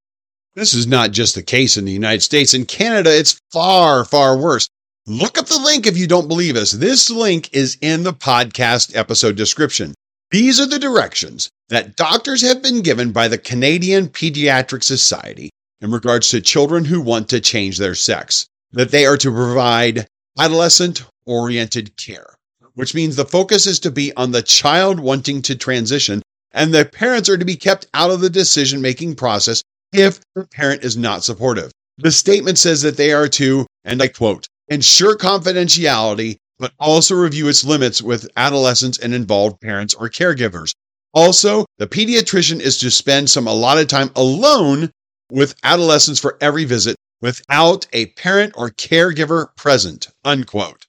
This 0.55 0.73
is 0.73 0.87
not 0.87 1.11
just 1.11 1.35
the 1.35 1.43
case 1.43 1.75
in 1.75 1.83
the 1.83 1.91
United 1.91 2.21
States. 2.21 2.53
In 2.53 2.65
Canada, 2.65 3.13
it's 3.13 3.37
far, 3.51 4.05
far 4.05 4.37
worse. 4.37 4.69
Look 5.05 5.37
up 5.37 5.47
the 5.47 5.59
link 5.59 5.85
if 5.85 5.97
you 5.97 6.07
don't 6.07 6.29
believe 6.29 6.55
us. 6.55 6.71
This 6.71 7.09
link 7.09 7.49
is 7.51 7.77
in 7.81 8.03
the 8.03 8.13
podcast 8.13 8.95
episode 8.95 9.35
description. 9.35 9.93
These 10.31 10.61
are 10.61 10.65
the 10.65 10.79
directions 10.79 11.49
that 11.67 11.97
doctors 11.97 12.41
have 12.41 12.63
been 12.63 12.81
given 12.81 13.11
by 13.11 13.27
the 13.27 13.37
Canadian 13.37 14.07
Pediatric 14.07 14.81
Society 14.81 15.49
in 15.81 15.91
regards 15.91 16.29
to 16.29 16.39
children 16.39 16.85
who 16.85 17.01
want 17.01 17.27
to 17.29 17.41
change 17.41 17.77
their 17.77 17.93
sex, 17.93 18.47
that 18.71 18.91
they 18.91 19.05
are 19.05 19.17
to 19.17 19.31
provide 19.31 20.07
adolescent 20.39 21.03
oriented 21.25 21.97
care, 21.97 22.33
which 22.75 22.95
means 22.95 23.17
the 23.17 23.25
focus 23.25 23.67
is 23.67 23.79
to 23.81 23.91
be 23.91 24.15
on 24.15 24.31
the 24.31 24.41
child 24.41 25.01
wanting 25.01 25.41
to 25.41 25.55
transition 25.55 26.21
and 26.53 26.73
the 26.73 26.85
parents 26.85 27.27
are 27.27 27.37
to 27.37 27.43
be 27.43 27.57
kept 27.57 27.87
out 27.93 28.09
of 28.09 28.21
the 28.21 28.29
decision 28.29 28.81
making 28.81 29.15
process 29.15 29.61
if 29.99 30.19
the 30.35 30.45
parent 30.45 30.83
is 30.83 30.97
not 30.97 31.23
supportive. 31.23 31.71
The 31.97 32.11
statement 32.11 32.57
says 32.57 32.81
that 32.81 32.97
they 32.97 33.13
are 33.13 33.27
to, 33.29 33.65
and 33.83 34.01
I 34.01 34.07
quote, 34.07 34.47
ensure 34.67 35.15
confidentiality, 35.15 36.37
but 36.59 36.73
also 36.79 37.15
review 37.15 37.47
its 37.47 37.63
limits 37.63 38.01
with 38.01 38.29
adolescents 38.37 38.97
and 38.97 39.13
involved 39.13 39.61
parents 39.61 39.93
or 39.93 40.09
caregivers. 40.09 40.73
Also, 41.13 41.65
the 41.77 41.87
pediatrician 41.87 42.59
is 42.59 42.77
to 42.79 42.91
spend 42.91 43.29
some 43.29 43.47
allotted 43.47 43.89
time 43.89 44.11
alone 44.15 44.91
with 45.31 45.55
adolescents 45.63 46.19
for 46.19 46.37
every 46.41 46.65
visit 46.65 46.95
without 47.21 47.87
a 47.93 48.07
parent 48.07 48.53
or 48.55 48.69
caregiver 48.69 49.55
present. 49.55 50.09
Unquote. 50.23 50.85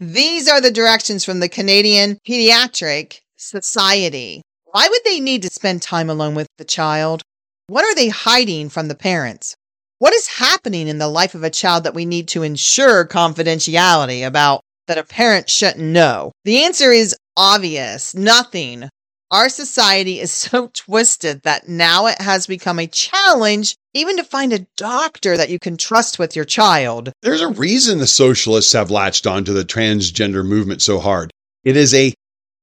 These 0.00 0.48
are 0.48 0.60
the 0.60 0.70
directions 0.70 1.24
from 1.24 1.40
the 1.40 1.48
Canadian 1.48 2.18
Pediatric 2.26 3.20
Society. 3.36 4.42
Why 4.72 4.88
would 4.88 5.02
they 5.04 5.20
need 5.20 5.42
to 5.42 5.50
spend 5.50 5.82
time 5.82 6.10
alone 6.10 6.34
with 6.34 6.48
the 6.58 6.64
child? 6.64 7.22
What 7.70 7.84
are 7.84 7.94
they 7.94 8.08
hiding 8.08 8.68
from 8.68 8.88
the 8.88 8.96
parents? 8.96 9.54
What 10.00 10.12
is 10.12 10.26
happening 10.26 10.88
in 10.88 10.98
the 10.98 11.06
life 11.06 11.36
of 11.36 11.44
a 11.44 11.50
child 11.50 11.84
that 11.84 11.94
we 11.94 12.04
need 12.04 12.26
to 12.30 12.42
ensure 12.42 13.06
confidentiality 13.06 14.26
about 14.26 14.62
that 14.88 14.98
a 14.98 15.04
parent 15.04 15.48
shouldn't 15.48 15.78
know? 15.78 16.32
The 16.44 16.64
answer 16.64 16.90
is 16.90 17.14
obvious 17.36 18.12
nothing. 18.12 18.88
Our 19.30 19.48
society 19.48 20.18
is 20.18 20.32
so 20.48 20.72
twisted 20.74 21.42
that 21.42 21.68
now 21.68 22.06
it 22.06 22.20
has 22.20 22.48
become 22.48 22.80
a 22.80 22.88
challenge 22.88 23.76
even 23.94 24.16
to 24.16 24.24
find 24.24 24.52
a 24.52 24.66
doctor 24.76 25.36
that 25.36 25.50
you 25.50 25.60
can 25.60 25.76
trust 25.76 26.18
with 26.18 26.34
your 26.34 26.44
child. 26.44 27.12
There's 27.22 27.40
a 27.40 27.46
reason 27.46 27.98
the 27.98 28.08
socialists 28.08 28.72
have 28.72 28.90
latched 28.90 29.28
onto 29.28 29.52
the 29.52 29.64
transgender 29.64 30.44
movement 30.44 30.82
so 30.82 30.98
hard. 30.98 31.30
It 31.62 31.76
is 31.76 31.94
a 31.94 32.14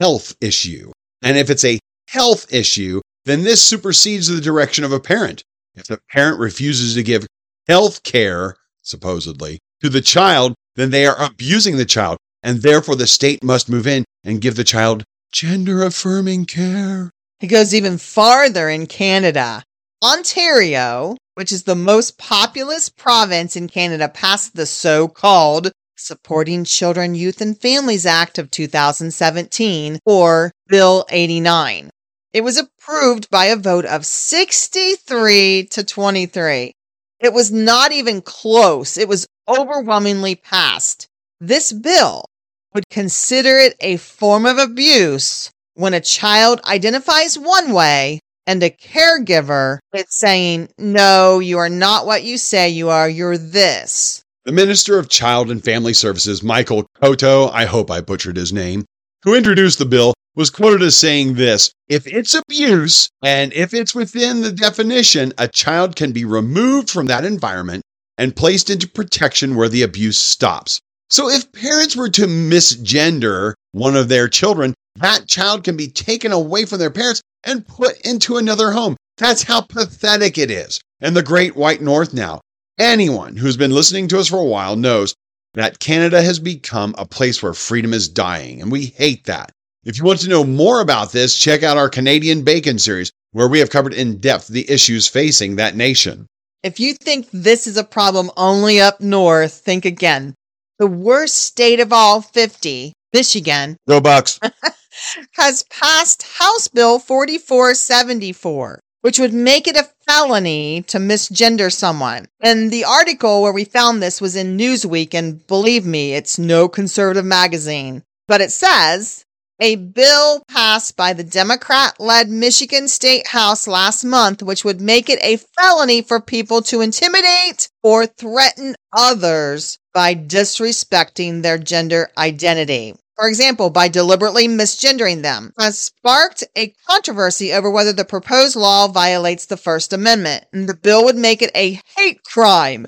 health 0.02 0.36
issue. 0.42 0.92
And 1.24 1.38
if 1.38 1.50
it's 1.50 1.64
a 1.64 1.80
health 2.10 2.54
issue, 2.54 3.00
then 3.28 3.44
this 3.44 3.64
supersedes 3.64 4.28
the 4.28 4.42
direction 4.42 4.84
of 4.84 4.92
a 4.92 5.00
parent. 5.00 5.44
If 5.76 5.88
the 5.88 6.00
parent 6.10 6.40
refuses 6.40 6.96
to 6.96 7.04
give 7.04 7.28
health 7.68 8.04
care, 8.04 8.56
supposedly, 8.82 9.60
to 9.82 9.90
the 9.90 10.02
child, 10.02 10.56
then 10.76 10.92
they 10.92 11.06
are 11.06 11.22
abusing 11.22 11.78
the 11.78 11.86
child, 11.86 12.18
and 12.42 12.62
therefore 12.62 12.96
the 12.96 13.08
state 13.08 13.44
must 13.44 13.70
move 13.70 13.86
in 13.86 14.06
and 14.24 14.42
give 14.42 14.56
the 14.56 14.64
child 14.64 15.04
gender 15.32 15.84
affirming 15.84 16.46
care. 16.46 17.12
It 17.42 17.48
goes 17.48 17.74
even 17.74 17.98
farther 17.98 18.70
in 18.70 18.88
Canada. 18.88 19.64
Ontario, 20.04 21.18
which 21.36 21.52
is 21.52 21.64
the 21.64 21.76
most 21.76 22.18
populous 22.18 22.90
province 22.90 23.56
in 23.56 23.68
Canada, 23.68 24.08
passed 24.08 24.56
the 24.56 24.66
so 24.66 25.08
called 25.08 25.72
Supporting 25.98 26.64
Children, 26.64 27.16
Youth, 27.16 27.42
and 27.42 27.60
Families 27.60 28.06
Act 28.06 28.38
of 28.38 28.52
2017, 28.52 30.00
or 30.06 30.52
Bill 30.68 31.06
89. 31.10 31.90
It 32.34 32.42
was 32.42 32.58
approved 32.58 33.30
by 33.30 33.46
a 33.46 33.56
vote 33.56 33.86
of 33.86 34.06
63 34.06 35.68
to 35.72 35.84
23. 35.84 36.74
It 37.20 37.34
was 37.34 37.52
not 37.52 37.92
even 37.92 38.22
close. 38.22 38.98
It 38.98 39.08
was 39.08 39.26
overwhelmingly 39.48 40.36
passed. 40.36 41.08
This 41.40 41.72
bill 41.72 42.26
would 42.74 42.90
consider 42.90 43.58
it 43.58 43.76
a 43.80 43.98
form 43.98 44.46
of 44.46 44.58
abuse 44.58 45.50
when 45.74 45.94
a 45.94 46.02
child 46.02 46.60
identifies 46.66 47.40
one 47.40 47.72
way 47.72 48.20
and 48.46 48.64
a 48.64 48.70
caregiver 48.70 49.80
is 49.94 50.06
saying, 50.10 50.70
No, 50.78 51.40
you 51.40 51.58
are 51.58 51.70
not 51.70 52.06
what 52.06 52.24
you 52.24 52.38
say 52.38 52.70
you 52.70 52.90
are, 52.90 53.10
you're 53.10 53.38
this. 53.38 54.22
The 54.46 54.52
Minister 54.52 54.98
of 54.98 55.10
Child 55.10 55.52
and 55.52 55.64
Family 55.64 55.94
Services, 55.94 56.42
Michael 56.42 56.88
Coteau, 57.02 57.52
I 57.52 57.66
hope 57.66 57.92
I 57.92 58.00
butchered 58.00 58.38
his 58.38 58.54
name, 58.54 58.86
who 59.24 59.36
introduced 59.36 59.78
the 59.78 59.86
bill, 59.86 60.14
was 60.38 60.52
quoted 60.52 60.84
as 60.84 60.96
saying 60.96 61.34
this 61.34 61.72
If 61.90 62.06
it's 62.06 62.36
abuse 62.36 63.10
and 63.24 63.52
if 63.54 63.74
it's 63.74 63.96
within 63.96 64.42
the 64.42 64.52
definition, 64.52 65.34
a 65.40 65.48
child 65.48 65.96
can 65.96 66.12
be 66.12 66.24
removed 66.24 66.92
from 66.92 67.08
that 67.08 67.26
environment 67.26 67.82
and 68.20 68.36
placed 68.36 68.70
into 68.70 68.88
protection 68.88 69.56
where 69.56 69.68
the 69.68 69.82
abuse 69.82 70.20
stops. 70.20 70.80
So 71.10 71.28
if 71.28 71.52
parents 71.52 71.96
were 71.96 72.10
to 72.10 72.28
misgender 72.28 73.54
one 73.72 73.96
of 73.96 74.10
their 74.10 74.28
children, 74.28 74.76
that 74.98 75.28
child 75.28 75.64
can 75.64 75.76
be 75.76 75.88
taken 75.88 76.32
away 76.32 76.66
from 76.66 76.80
their 76.80 76.92
parents 76.92 77.22
and 77.44 77.68
put 77.68 78.00
into 78.02 78.38
another 78.38 78.72
home. 78.72 78.96
That's 79.18 79.44
how 79.44 79.62
pathetic 79.62 80.38
it 80.38 80.52
is. 80.52 80.80
And 81.02 81.16
the 81.16 81.24
great 81.24 81.56
white 81.56 81.82
north 81.82 82.14
now. 82.14 82.42
Anyone 82.78 83.38
who's 83.38 83.58
been 83.58 83.72
listening 83.72 84.08
to 84.10 84.20
us 84.20 84.28
for 84.28 84.38
a 84.38 84.46
while 84.46 84.76
knows 84.76 85.16
that 85.56 85.80
Canada 85.80 86.22
has 86.22 86.38
become 86.38 86.94
a 86.98 87.08
place 87.08 87.42
where 87.42 87.54
freedom 87.54 87.92
is 87.92 88.08
dying, 88.08 88.62
and 88.62 88.72
we 88.72 88.86
hate 88.86 89.24
that. 89.24 89.52
If 89.84 89.98
you 89.98 90.04
want 90.04 90.20
to 90.22 90.30
know 90.30 90.44
more 90.44 90.82
about 90.82 91.12
this, 91.12 91.38
check 91.38 91.64
out 91.64 91.78
our 91.78 91.90
Canadian 91.90 92.44
Bacon 92.44 92.80
series, 92.80 93.12
where 93.32 93.48
we 93.48 93.60
have 93.60 93.70
covered 93.70 93.94
in 93.94 94.18
depth 94.18 94.48
the 94.48 94.70
issues 94.70 95.08
facing 95.08 95.56
that 95.56 95.76
nation. 95.76 96.28
If 96.64 96.80
you 96.80 96.94
think 96.94 97.30
this 97.32 97.68
is 97.68 97.78
a 97.78 97.84
problem 97.84 98.32
only 98.36 98.82
up 98.82 99.00
north, 99.00 99.54
think 99.54 99.86
again. 99.86 100.34
The 100.80 100.88
worst 100.88 101.36
state 101.36 101.80
of 101.80 101.94
all 101.94 102.22
50, 102.22 102.94
Michigan, 103.14 103.78
Go 103.88 104.02
Bucks, 104.02 104.40
has 105.34 105.64
passed 105.70 106.24
House 106.24 106.68
Bill 106.68 107.00
4474. 107.00 108.80
which 109.02 109.20
would 109.20 109.34
make 109.34 109.68
it 109.68 109.78
a 109.78 109.90
felony 110.06 110.82
to 110.82 110.98
misgender 110.98 111.72
someone. 111.72 112.26
And 112.42 112.72
the 112.72 112.84
article 112.84 113.42
where 113.42 113.54
we 113.54 113.64
found 113.64 114.02
this 114.02 114.20
was 114.20 114.36
in 114.36 114.58
Newsweek, 114.58 115.14
and 115.14 115.46
believe 115.48 115.86
me, 115.86 116.14
it's 116.14 116.38
no 116.38 116.68
conservative 116.68 117.24
magazine. 117.24 118.04
But 118.28 118.42
it 118.42 118.52
says 118.52 119.24
a 119.60 119.76
bill 119.76 120.44
passed 120.48 120.96
by 120.96 121.14
the 121.14 121.24
Democrat 121.24 122.00
led 122.00 122.30
Michigan 122.30 122.88
State 122.88 123.28
House 123.28 123.68
last 123.68 124.04
month, 124.04 124.44
which 124.44 124.64
would 124.64 124.82
make 124.82 125.10
it 125.10 125.20
a 125.22 125.38
felony 125.58 126.02
for 126.02 126.20
people 126.20 126.62
to 126.64 126.82
intimidate 126.82 127.70
or 127.82 128.06
threaten 128.06 128.76
others 128.94 129.80
by 129.94 130.14
disrespecting 130.14 131.42
their 131.42 131.58
gender 131.58 132.10
identity. 132.18 132.94
For 133.16 133.28
example, 133.28 133.72
by 133.72 133.88
deliberately 133.88 134.48
misgendering 134.48 135.24
them, 135.24 135.52
has 135.58 135.80
sparked 135.80 136.44
a 136.56 136.76
controversy 136.88 137.52
over 137.52 137.72
whether 137.72 137.92
the 137.92 138.06
proposed 138.06 138.56
law 138.56 138.88
violates 138.88 139.48
the 139.48 139.58
First 139.58 139.92
Amendment. 139.92 140.46
And 140.54 140.70
the 140.70 140.76
bill 140.76 141.04
would 141.06 141.16
make 141.16 141.42
it 141.42 141.50
a 141.56 141.82
hate 141.96 142.24
crime 142.24 142.86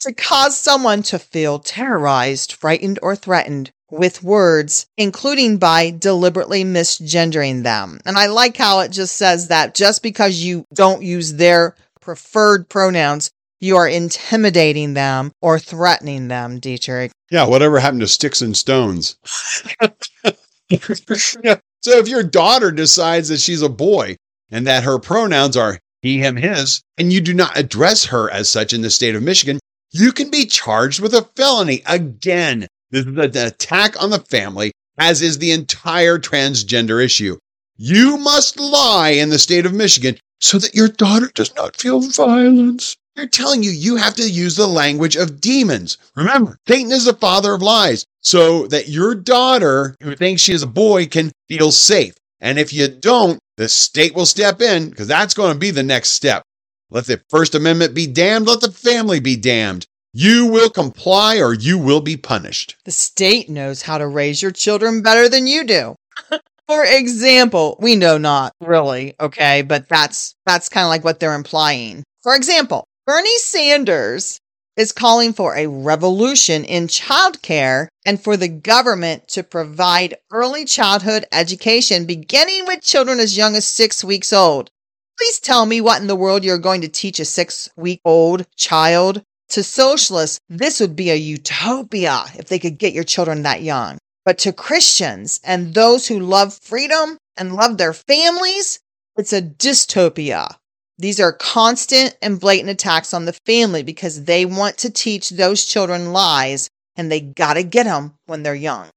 to 0.00 0.12
cause 0.12 0.58
someone 0.58 1.02
to 1.04 1.18
feel 1.18 1.58
terrorized, 1.58 2.52
frightened, 2.52 2.98
or 3.00 3.16
threatened 3.16 3.72
with 3.90 4.22
words, 4.22 4.86
including 4.96 5.58
by 5.58 5.90
deliberately 5.90 6.64
misgendering 6.64 7.62
them. 7.62 8.00
And 8.04 8.16
I 8.16 8.26
like 8.26 8.56
how 8.56 8.80
it 8.80 8.90
just 8.90 9.16
says 9.16 9.48
that 9.48 9.74
just 9.74 10.02
because 10.02 10.40
you 10.40 10.64
don't 10.74 11.02
use 11.02 11.34
their 11.34 11.74
preferred 12.00 12.68
pronouns, 12.68 13.30
you 13.60 13.76
are 13.76 13.88
intimidating 13.88 14.94
them 14.94 15.32
or 15.42 15.58
threatening 15.58 16.28
them, 16.28 16.58
Dietrich. 16.58 17.12
Yeah, 17.30 17.46
whatever 17.46 17.78
happened 17.78 18.00
to 18.00 18.08
sticks 18.08 18.40
and 18.40 18.56
stones? 18.56 19.16
so 19.82 21.98
if 21.98 22.08
your 22.08 22.22
daughter 22.22 22.70
decides 22.70 23.28
that 23.28 23.40
she's 23.40 23.62
a 23.62 23.68
boy 23.68 24.16
and 24.50 24.66
that 24.66 24.84
her 24.84 24.98
pronouns 24.98 25.56
are 25.56 25.78
he, 26.02 26.18
him, 26.18 26.36
his, 26.36 26.82
and 26.96 27.12
you 27.12 27.20
do 27.20 27.34
not 27.34 27.58
address 27.58 28.06
her 28.06 28.30
as 28.30 28.48
such 28.48 28.72
in 28.72 28.80
the 28.80 28.90
state 28.90 29.14
of 29.14 29.22
Michigan, 29.22 29.60
you 29.92 30.12
can 30.12 30.30
be 30.30 30.46
charged 30.46 31.00
with 31.00 31.14
a 31.14 31.28
felony. 31.36 31.82
Again, 31.86 32.66
this 32.90 33.06
is 33.06 33.16
an 33.16 33.46
attack 33.46 34.02
on 34.02 34.10
the 34.10 34.18
family, 34.18 34.72
as 34.98 35.22
is 35.22 35.38
the 35.38 35.52
entire 35.52 36.18
transgender 36.18 37.02
issue. 37.02 37.38
You 37.76 38.18
must 38.18 38.58
lie 38.58 39.10
in 39.10 39.30
the 39.30 39.38
state 39.38 39.64
of 39.64 39.72
Michigan 39.72 40.18
so 40.40 40.58
that 40.58 40.74
your 40.74 40.88
daughter 40.88 41.30
does 41.34 41.54
not 41.54 41.76
feel 41.76 42.00
violence. 42.00 42.96
They're 43.16 43.26
telling 43.26 43.62
you 43.62 43.70
you 43.70 43.96
have 43.96 44.14
to 44.14 44.30
use 44.30 44.56
the 44.56 44.66
language 44.66 45.16
of 45.16 45.40
demons. 45.40 45.98
Remember, 46.16 46.58
Satan 46.66 46.92
is 46.92 47.04
the 47.04 47.14
father 47.14 47.54
of 47.54 47.62
lies, 47.62 48.06
so 48.20 48.66
that 48.68 48.88
your 48.88 49.14
daughter, 49.14 49.96
who 50.00 50.14
thinks 50.16 50.42
she 50.42 50.52
is 50.52 50.62
a 50.62 50.66
boy, 50.66 51.06
can 51.06 51.32
feel 51.48 51.72
safe. 51.72 52.14
And 52.40 52.58
if 52.58 52.72
you 52.72 52.88
don't, 52.88 53.38
the 53.56 53.68
state 53.68 54.14
will 54.14 54.26
step 54.26 54.60
in 54.60 54.88
because 54.88 55.06
that's 55.06 55.34
going 55.34 55.52
to 55.52 55.58
be 55.58 55.70
the 55.70 55.82
next 55.82 56.10
step. 56.10 56.42
Let 56.90 57.06
the 57.06 57.22
First 57.28 57.54
Amendment 57.54 57.94
be 57.94 58.06
damned, 58.06 58.46
let 58.46 58.60
the 58.60 58.72
family 58.72 59.20
be 59.20 59.36
damned. 59.36 59.86
You 60.12 60.46
will 60.46 60.70
comply 60.70 61.38
or 61.38 61.54
you 61.54 61.78
will 61.78 62.00
be 62.00 62.16
punished. 62.16 62.74
The 62.84 62.90
state 62.90 63.48
knows 63.48 63.82
how 63.82 63.96
to 63.98 64.08
raise 64.08 64.42
your 64.42 64.50
children 64.50 65.02
better 65.02 65.28
than 65.28 65.46
you 65.46 65.62
do. 65.62 65.94
For 66.66 66.84
example, 66.84 67.76
we 67.80 67.94
know 67.94 68.18
not 68.18 68.52
really, 68.60 69.14
okay, 69.20 69.62
but 69.62 69.88
that's 69.88 70.34
that's 70.46 70.68
kind 70.68 70.84
of 70.84 70.88
like 70.88 71.04
what 71.04 71.20
they're 71.20 71.34
implying. 71.34 72.02
For 72.24 72.34
example, 72.34 72.88
Bernie 73.06 73.38
Sanders 73.38 74.40
is 74.76 74.90
calling 74.90 75.32
for 75.32 75.56
a 75.56 75.66
revolution 75.68 76.64
in 76.64 76.86
childcare 76.86 77.86
and 78.04 78.22
for 78.22 78.36
the 78.36 78.48
government 78.48 79.28
to 79.28 79.42
provide 79.42 80.16
early 80.32 80.64
childhood 80.64 81.24
education 81.32 82.04
beginning 82.04 82.66
with 82.66 82.82
children 82.82 83.20
as 83.20 83.36
young 83.36 83.54
as 83.54 83.66
6 83.66 84.02
weeks 84.02 84.32
old. 84.32 84.70
Please 85.18 85.38
tell 85.38 85.66
me 85.66 85.80
what 85.80 86.00
in 86.00 86.06
the 86.06 86.16
world 86.16 86.44
you're 86.44 86.58
going 86.58 86.80
to 86.80 86.88
teach 86.88 87.18
a 87.18 87.24
6-week-old 87.24 88.46
child 88.56 89.22
to 89.50 89.62
socialists, 89.62 90.40
this 90.48 90.80
would 90.80 90.96
be 90.96 91.10
a 91.10 91.16
utopia 91.16 92.24
if 92.36 92.48
they 92.48 92.58
could 92.58 92.78
get 92.78 92.92
your 92.92 93.04
children 93.04 93.42
that 93.42 93.62
young. 93.62 93.98
But 94.24 94.38
to 94.38 94.52
Christians 94.52 95.40
and 95.44 95.74
those 95.74 96.06
who 96.06 96.20
love 96.20 96.58
freedom 96.62 97.18
and 97.36 97.54
love 97.54 97.78
their 97.78 97.92
families, 97.92 98.80
it's 99.16 99.32
a 99.32 99.42
dystopia. 99.42 100.56
These 100.98 101.20
are 101.20 101.32
constant 101.32 102.16
and 102.20 102.38
blatant 102.38 102.70
attacks 102.70 103.14
on 103.14 103.24
the 103.24 103.38
family 103.46 103.82
because 103.82 104.24
they 104.24 104.44
want 104.44 104.76
to 104.78 104.90
teach 104.90 105.30
those 105.30 105.64
children 105.64 106.12
lies 106.12 106.68
and 106.96 107.10
they 107.10 107.20
gotta 107.20 107.62
get 107.62 107.84
them 107.84 108.14
when 108.26 108.42
they're 108.42 108.54
young. 108.54 108.88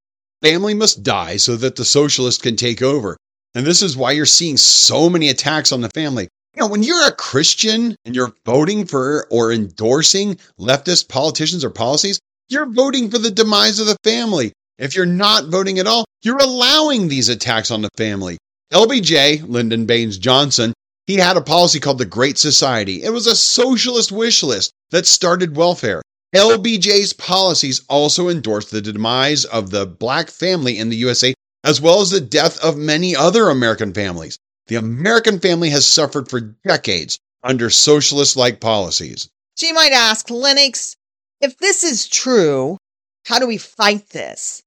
Family 0.41 0.73
must 0.73 1.03
die 1.03 1.37
so 1.37 1.55
that 1.55 1.77
the 1.77 1.85
socialist 1.85 2.43
can 2.43 2.57
take 2.57 2.81
over. 2.81 3.15
And 3.55 3.65
this 3.65 3.81
is 3.81 3.95
why 3.95 4.11
you're 4.11 4.25
seeing 4.25 4.57
so 4.57 5.09
many 5.09 5.29
attacks 5.29 5.71
on 5.71 5.79
the 5.81 5.89
family. 5.89 6.27
You 6.55 6.61
know, 6.61 6.67
when 6.67 6.83
you're 6.83 7.07
a 7.07 7.11
Christian 7.11 7.95
and 8.05 8.15
you're 8.15 8.33
voting 8.45 8.85
for 8.85 9.25
or 9.31 9.51
endorsing 9.51 10.37
leftist 10.59 11.09
politicians 11.09 11.63
or 11.63 11.71
policies, 11.71 12.19
you're 12.47 12.67
voting 12.67 13.09
for 13.09 13.17
the 13.17 13.31
demise 13.31 13.79
of 13.79 13.87
the 13.87 13.97
family. 14.03 14.53
If 14.77 14.95
you're 14.95 15.07
not 15.07 15.47
voting 15.47 15.79
at 15.79 15.87
all, 15.87 16.05
you're 16.21 16.37
allowing 16.37 17.07
these 17.07 17.29
attacks 17.29 17.71
on 17.71 17.81
the 17.81 17.89
family. 17.97 18.37
LBJ, 18.71 19.47
Lyndon 19.49 19.87
Baines 19.87 20.19
Johnson, 20.19 20.73
he 21.07 21.15
had 21.15 21.37
a 21.37 21.41
policy 21.41 21.79
called 21.79 21.97
the 21.97 22.05
Great 22.05 22.37
Society. 22.37 23.01
It 23.01 23.09
was 23.09 23.25
a 23.25 23.35
socialist 23.35 24.11
wish 24.11 24.43
list 24.43 24.71
that 24.91 25.07
started 25.07 25.55
welfare. 25.55 26.03
LBJ's 26.35 27.13
policies 27.13 27.81
also 27.89 28.29
endorsed 28.29 28.69
the 28.69 28.81
demise 28.81 29.43
of 29.45 29.71
the 29.71 29.87
black 29.87 30.29
family 30.29 30.77
in 30.77 30.89
the 30.89 30.97
USA, 30.97 31.33
as 31.63 31.81
well 31.81 32.01
as 32.01 32.11
the 32.11 32.21
death 32.21 32.63
of 32.63 32.77
many 32.77 33.15
other 33.15 33.49
American 33.49 33.91
families. 33.91 34.37
The 34.67 34.75
American 34.75 35.39
family 35.39 35.69
has 35.71 35.85
suffered 35.85 36.29
for 36.29 36.39
decades 36.39 37.19
under 37.43 37.69
socialist 37.69 38.37
like 38.37 38.61
policies. 38.61 39.29
So 39.55 39.67
you 39.67 39.73
might 39.73 39.91
ask, 39.91 40.29
Lennox, 40.29 40.95
if 41.41 41.57
this 41.57 41.83
is 41.83 42.07
true, 42.07 42.77
how 43.25 43.39
do 43.39 43.47
we 43.47 43.57
fight 43.57 44.09
this? 44.09 44.63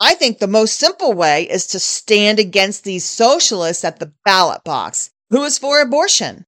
I 0.00 0.14
think 0.14 0.38
the 0.38 0.46
most 0.46 0.78
simple 0.78 1.12
way 1.12 1.48
is 1.48 1.66
to 1.68 1.78
stand 1.78 2.38
against 2.38 2.84
these 2.84 3.04
socialists 3.04 3.84
at 3.84 4.00
the 4.00 4.12
ballot 4.24 4.64
box. 4.64 5.10
Who 5.30 5.44
is 5.44 5.58
for 5.58 5.80
abortion? 5.80 6.44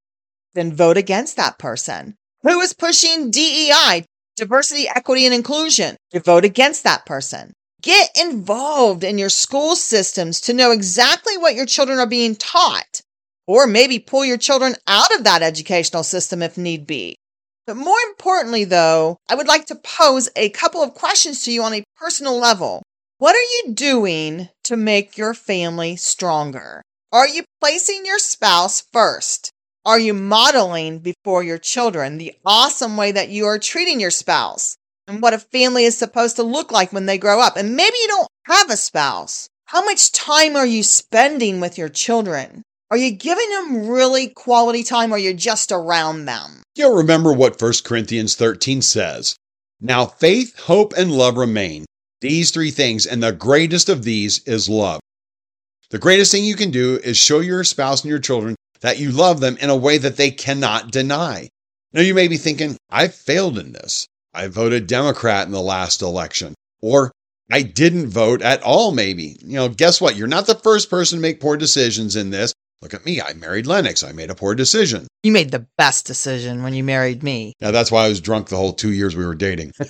Then 0.54 0.74
vote 0.74 0.96
against 0.96 1.36
that 1.36 1.58
person. 1.58 2.16
Who 2.42 2.60
is 2.60 2.72
pushing 2.72 3.30
DEI, 3.30 4.04
diversity, 4.36 4.88
equity, 4.88 5.26
and 5.26 5.34
inclusion? 5.34 5.96
You 6.12 6.20
vote 6.20 6.44
against 6.44 6.84
that 6.84 7.06
person. 7.06 7.52
Get 7.86 8.10
involved 8.20 9.04
in 9.04 9.16
your 9.16 9.28
school 9.28 9.76
systems 9.76 10.40
to 10.40 10.52
know 10.52 10.72
exactly 10.72 11.38
what 11.38 11.54
your 11.54 11.66
children 11.66 12.00
are 12.00 12.06
being 12.08 12.34
taught, 12.34 13.00
or 13.46 13.68
maybe 13.68 14.00
pull 14.00 14.24
your 14.24 14.38
children 14.38 14.74
out 14.88 15.14
of 15.14 15.22
that 15.22 15.40
educational 15.40 16.02
system 16.02 16.42
if 16.42 16.58
need 16.58 16.84
be. 16.84 17.14
But 17.64 17.76
more 17.76 18.00
importantly, 18.08 18.64
though, 18.64 19.18
I 19.28 19.36
would 19.36 19.46
like 19.46 19.66
to 19.66 19.76
pose 19.76 20.28
a 20.34 20.48
couple 20.48 20.82
of 20.82 20.94
questions 20.94 21.44
to 21.44 21.52
you 21.52 21.62
on 21.62 21.74
a 21.74 21.84
personal 21.96 22.36
level. 22.36 22.82
What 23.18 23.36
are 23.36 23.68
you 23.68 23.72
doing 23.72 24.48
to 24.64 24.76
make 24.76 25.16
your 25.16 25.32
family 25.32 25.94
stronger? 25.94 26.82
Are 27.12 27.28
you 27.28 27.44
placing 27.60 28.04
your 28.04 28.18
spouse 28.18 28.80
first? 28.92 29.52
Are 29.84 30.00
you 30.00 30.12
modeling 30.12 30.98
before 30.98 31.44
your 31.44 31.58
children 31.58 32.18
the 32.18 32.34
awesome 32.44 32.96
way 32.96 33.12
that 33.12 33.28
you 33.28 33.46
are 33.46 33.60
treating 33.60 34.00
your 34.00 34.10
spouse? 34.10 34.76
And 35.06 35.22
what 35.22 35.34
a 35.34 35.38
family 35.38 35.84
is 35.84 35.96
supposed 35.96 36.36
to 36.36 36.42
look 36.42 36.72
like 36.72 36.92
when 36.92 37.06
they 37.06 37.18
grow 37.18 37.40
up. 37.40 37.56
And 37.56 37.76
maybe 37.76 37.96
you 38.00 38.08
don't 38.08 38.28
have 38.46 38.70
a 38.70 38.76
spouse. 38.76 39.48
How 39.66 39.84
much 39.84 40.12
time 40.12 40.56
are 40.56 40.66
you 40.66 40.82
spending 40.82 41.60
with 41.60 41.78
your 41.78 41.88
children? 41.88 42.62
Are 42.90 42.96
you 42.96 43.10
giving 43.10 43.50
them 43.50 43.88
really 43.88 44.28
quality 44.28 44.84
time 44.84 45.12
or 45.12 45.18
you're 45.18 45.32
just 45.32 45.72
around 45.72 46.26
them? 46.26 46.62
You'll 46.76 46.96
remember 46.96 47.32
what 47.32 47.60
1 47.60 47.72
Corinthians 47.84 48.36
13 48.36 48.80
says. 48.82 49.36
Now 49.80 50.06
faith, 50.06 50.58
hope, 50.60 50.92
and 50.96 51.10
love 51.10 51.36
remain. 51.36 51.84
These 52.20 52.50
three 52.50 52.70
things, 52.70 53.06
and 53.06 53.22
the 53.22 53.32
greatest 53.32 53.88
of 53.88 54.04
these 54.04 54.42
is 54.44 54.68
love. 54.68 55.00
The 55.90 55.98
greatest 55.98 56.32
thing 56.32 56.44
you 56.44 56.56
can 56.56 56.70
do 56.70 56.98
is 57.02 57.16
show 57.16 57.40
your 57.40 57.62
spouse 57.64 58.02
and 58.02 58.10
your 58.10 58.18
children 58.18 58.56
that 58.80 58.98
you 58.98 59.10
love 59.10 59.40
them 59.40 59.56
in 59.58 59.70
a 59.70 59.76
way 59.76 59.98
that 59.98 60.16
they 60.16 60.30
cannot 60.30 60.90
deny. 60.90 61.48
Now 61.92 62.00
you 62.00 62.14
may 62.14 62.28
be 62.28 62.36
thinking, 62.36 62.76
I've 62.90 63.14
failed 63.14 63.58
in 63.58 63.72
this. 63.72 64.06
I 64.36 64.48
voted 64.48 64.86
Democrat 64.86 65.46
in 65.46 65.52
the 65.52 65.62
last 65.62 66.02
election. 66.02 66.54
Or 66.82 67.10
I 67.50 67.62
didn't 67.62 68.08
vote 68.08 68.42
at 68.42 68.62
all, 68.62 68.92
maybe. 68.92 69.38
You 69.40 69.54
know, 69.54 69.68
guess 69.70 69.98
what? 69.98 70.14
You're 70.14 70.28
not 70.28 70.46
the 70.46 70.54
first 70.54 70.90
person 70.90 71.18
to 71.18 71.22
make 71.22 71.40
poor 71.40 71.56
decisions 71.56 72.16
in 72.16 72.28
this. 72.28 72.52
Look 72.82 72.92
at 72.92 73.06
me. 73.06 73.22
I 73.22 73.32
married 73.32 73.66
Lennox. 73.66 74.04
I 74.04 74.12
made 74.12 74.30
a 74.30 74.34
poor 74.34 74.54
decision. 74.54 75.06
You 75.22 75.32
made 75.32 75.52
the 75.52 75.66
best 75.78 76.04
decision 76.06 76.62
when 76.62 76.74
you 76.74 76.84
married 76.84 77.22
me. 77.22 77.54
Yeah, 77.60 77.70
that's 77.70 77.90
why 77.90 78.04
I 78.04 78.08
was 78.08 78.20
drunk 78.20 78.48
the 78.48 78.56
whole 78.56 78.74
two 78.74 78.92
years 78.92 79.16
we 79.16 79.24
were 79.24 79.34
dating. 79.34 79.72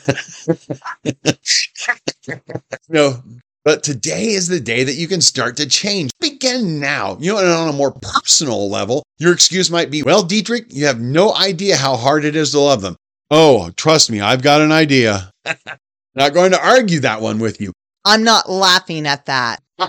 no, 2.89 3.23
but 3.65 3.83
today 3.83 4.29
is 4.29 4.47
the 4.47 4.61
day 4.61 4.85
that 4.85 4.95
you 4.95 5.09
can 5.09 5.21
start 5.21 5.57
to 5.57 5.67
change. 5.67 6.13
Begin 6.21 6.79
now. 6.79 7.17
You 7.19 7.33
know, 7.33 7.39
and 7.39 7.49
on 7.49 7.69
a 7.69 7.73
more 7.73 7.91
personal 8.01 8.71
level, 8.71 9.03
your 9.19 9.33
excuse 9.33 9.73
might 9.73 9.91
be, 9.91 10.05
well, 10.05 10.23
Dietrich, 10.23 10.67
you 10.69 10.87
have 10.87 11.01
no 11.01 11.35
idea 11.35 11.77
how 11.77 11.97
hard 11.97 12.25
it 12.25 12.37
is 12.37 12.53
to 12.53 12.61
love 12.61 12.83
them. 12.83 12.95
Oh, 13.31 13.71
trust 13.71 14.11
me, 14.11 14.21
I've 14.21 14.43
got 14.43 14.61
an 14.61 14.73
idea. 14.73 15.31
not 16.15 16.35
going 16.35 16.53
to 16.53 16.65
argue 16.65 17.01
that 17.01 17.21
one 17.21 17.39
with 17.39 17.61
you. 17.61 17.73
I'm 18.05 18.23
not 18.23 18.49
laughing 18.49 19.07
at 19.07 19.27
that. 19.27 19.61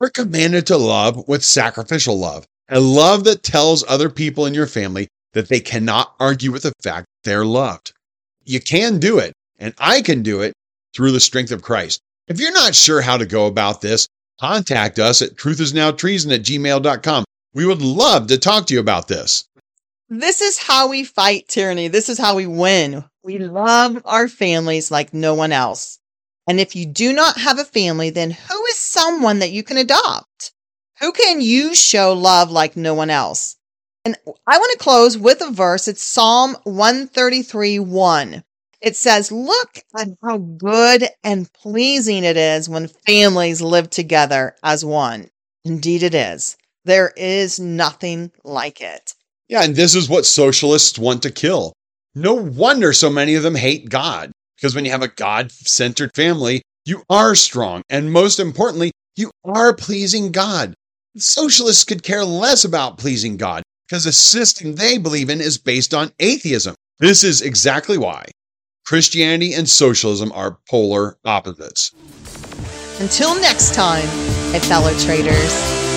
We're 0.00 0.10
commanded 0.10 0.66
to 0.66 0.76
love 0.76 1.26
with 1.28 1.44
sacrificial 1.44 2.18
love, 2.18 2.46
a 2.68 2.80
love 2.80 3.24
that 3.24 3.42
tells 3.42 3.84
other 3.88 4.10
people 4.10 4.46
in 4.46 4.54
your 4.54 4.66
family 4.66 5.08
that 5.32 5.48
they 5.48 5.60
cannot 5.60 6.14
argue 6.20 6.52
with 6.52 6.62
the 6.64 6.72
fact 6.82 7.06
they're 7.24 7.44
loved. 7.44 7.92
You 8.44 8.60
can 8.60 8.98
do 8.98 9.18
it, 9.18 9.32
and 9.58 9.74
I 9.78 10.02
can 10.02 10.22
do 10.22 10.40
it 10.40 10.52
through 10.94 11.12
the 11.12 11.20
strength 11.20 11.52
of 11.52 11.62
Christ. 11.62 12.00
If 12.28 12.40
you're 12.40 12.52
not 12.52 12.74
sure 12.74 13.00
how 13.00 13.16
to 13.16 13.26
go 13.26 13.46
about 13.46 13.80
this, 13.80 14.06
contact 14.40 14.98
us 14.98 15.22
at 15.22 15.36
truthisnowtreason 15.36 16.34
at 16.34 16.42
gmail.com. 16.42 17.24
We 17.52 17.66
would 17.66 17.82
love 17.82 18.28
to 18.28 18.38
talk 18.38 18.66
to 18.66 18.74
you 18.74 18.80
about 18.80 19.08
this. 19.08 19.48
This 20.08 20.40
is 20.40 20.58
how 20.58 20.88
we 20.88 21.02
fight 21.02 21.48
tyranny. 21.48 21.88
This 21.88 22.08
is 22.08 22.18
how 22.18 22.36
we 22.36 22.46
win. 22.46 23.04
We 23.24 23.38
love 23.38 24.00
our 24.04 24.28
families 24.28 24.90
like 24.90 25.12
no 25.12 25.34
one 25.34 25.50
else. 25.50 25.98
And 26.46 26.60
if 26.60 26.74
you 26.76 26.86
do 26.86 27.12
not 27.12 27.38
have 27.38 27.58
a 27.58 27.64
family, 27.64 28.10
then 28.10 28.30
who 28.30 28.64
is 28.66 28.78
someone 28.78 29.40
that 29.40 29.52
you 29.52 29.62
can 29.62 29.76
adopt? 29.76 30.52
Who 31.00 31.12
can 31.12 31.40
you 31.40 31.74
show 31.74 32.12
love 32.12 32.50
like 32.50 32.76
no 32.76 32.94
one 32.94 33.10
else? 33.10 33.56
And 34.04 34.16
I 34.46 34.58
want 34.58 34.72
to 34.72 34.78
close 34.78 35.18
with 35.18 35.42
a 35.42 35.50
verse. 35.50 35.88
It's 35.88 36.02
Psalm 36.02 36.56
133 36.64 37.78
1. 37.80 38.44
It 38.80 38.96
says, 38.96 39.30
Look 39.30 39.80
at 39.98 40.08
how 40.22 40.38
good 40.38 41.04
and 41.22 41.52
pleasing 41.52 42.24
it 42.24 42.36
is 42.36 42.68
when 42.68 42.88
families 42.88 43.60
live 43.60 43.90
together 43.90 44.56
as 44.62 44.84
one. 44.84 45.30
Indeed, 45.64 46.02
it 46.02 46.14
is. 46.14 46.56
There 46.84 47.12
is 47.16 47.60
nothing 47.60 48.32
like 48.44 48.80
it. 48.80 49.14
Yeah, 49.48 49.64
and 49.64 49.74
this 49.74 49.94
is 49.94 50.08
what 50.08 50.26
socialists 50.26 50.98
want 50.98 51.22
to 51.24 51.30
kill. 51.30 51.72
No 52.14 52.34
wonder 52.34 52.92
so 52.92 53.10
many 53.10 53.34
of 53.34 53.42
them 53.42 53.54
hate 53.54 53.88
God, 53.88 54.32
because 54.56 54.74
when 54.74 54.84
you 54.84 54.90
have 54.90 55.02
a 55.02 55.08
God 55.08 55.52
centered 55.52 56.10
family, 56.14 56.62
you 56.84 57.02
are 57.10 57.34
strong. 57.34 57.82
And 57.88 58.12
most 58.12 58.40
importantly, 58.40 58.92
you 59.16 59.30
are 59.44 59.74
pleasing 59.74 60.32
God. 60.32 60.74
Socialists 61.16 61.84
could 61.84 62.02
care 62.02 62.24
less 62.24 62.64
about 62.64 62.98
pleasing 62.98 63.36
God 63.36 63.62
because 63.88 64.04
the 64.04 64.12
system 64.12 64.76
they 64.76 64.98
believe 64.98 65.28
in 65.28 65.40
is 65.40 65.58
based 65.58 65.92
on 65.92 66.12
atheism. 66.20 66.74
This 67.00 67.24
is 67.24 67.42
exactly 67.42 67.98
why 67.98 68.24
Christianity 68.86 69.52
and 69.52 69.68
socialism 69.68 70.32
are 70.32 70.58
polar 70.68 71.18
opposites. 71.24 71.92
Until 73.00 73.34
next 73.40 73.74
time, 73.74 74.06
my 74.52 74.58
fellow 74.60 74.96
traders. 74.98 75.89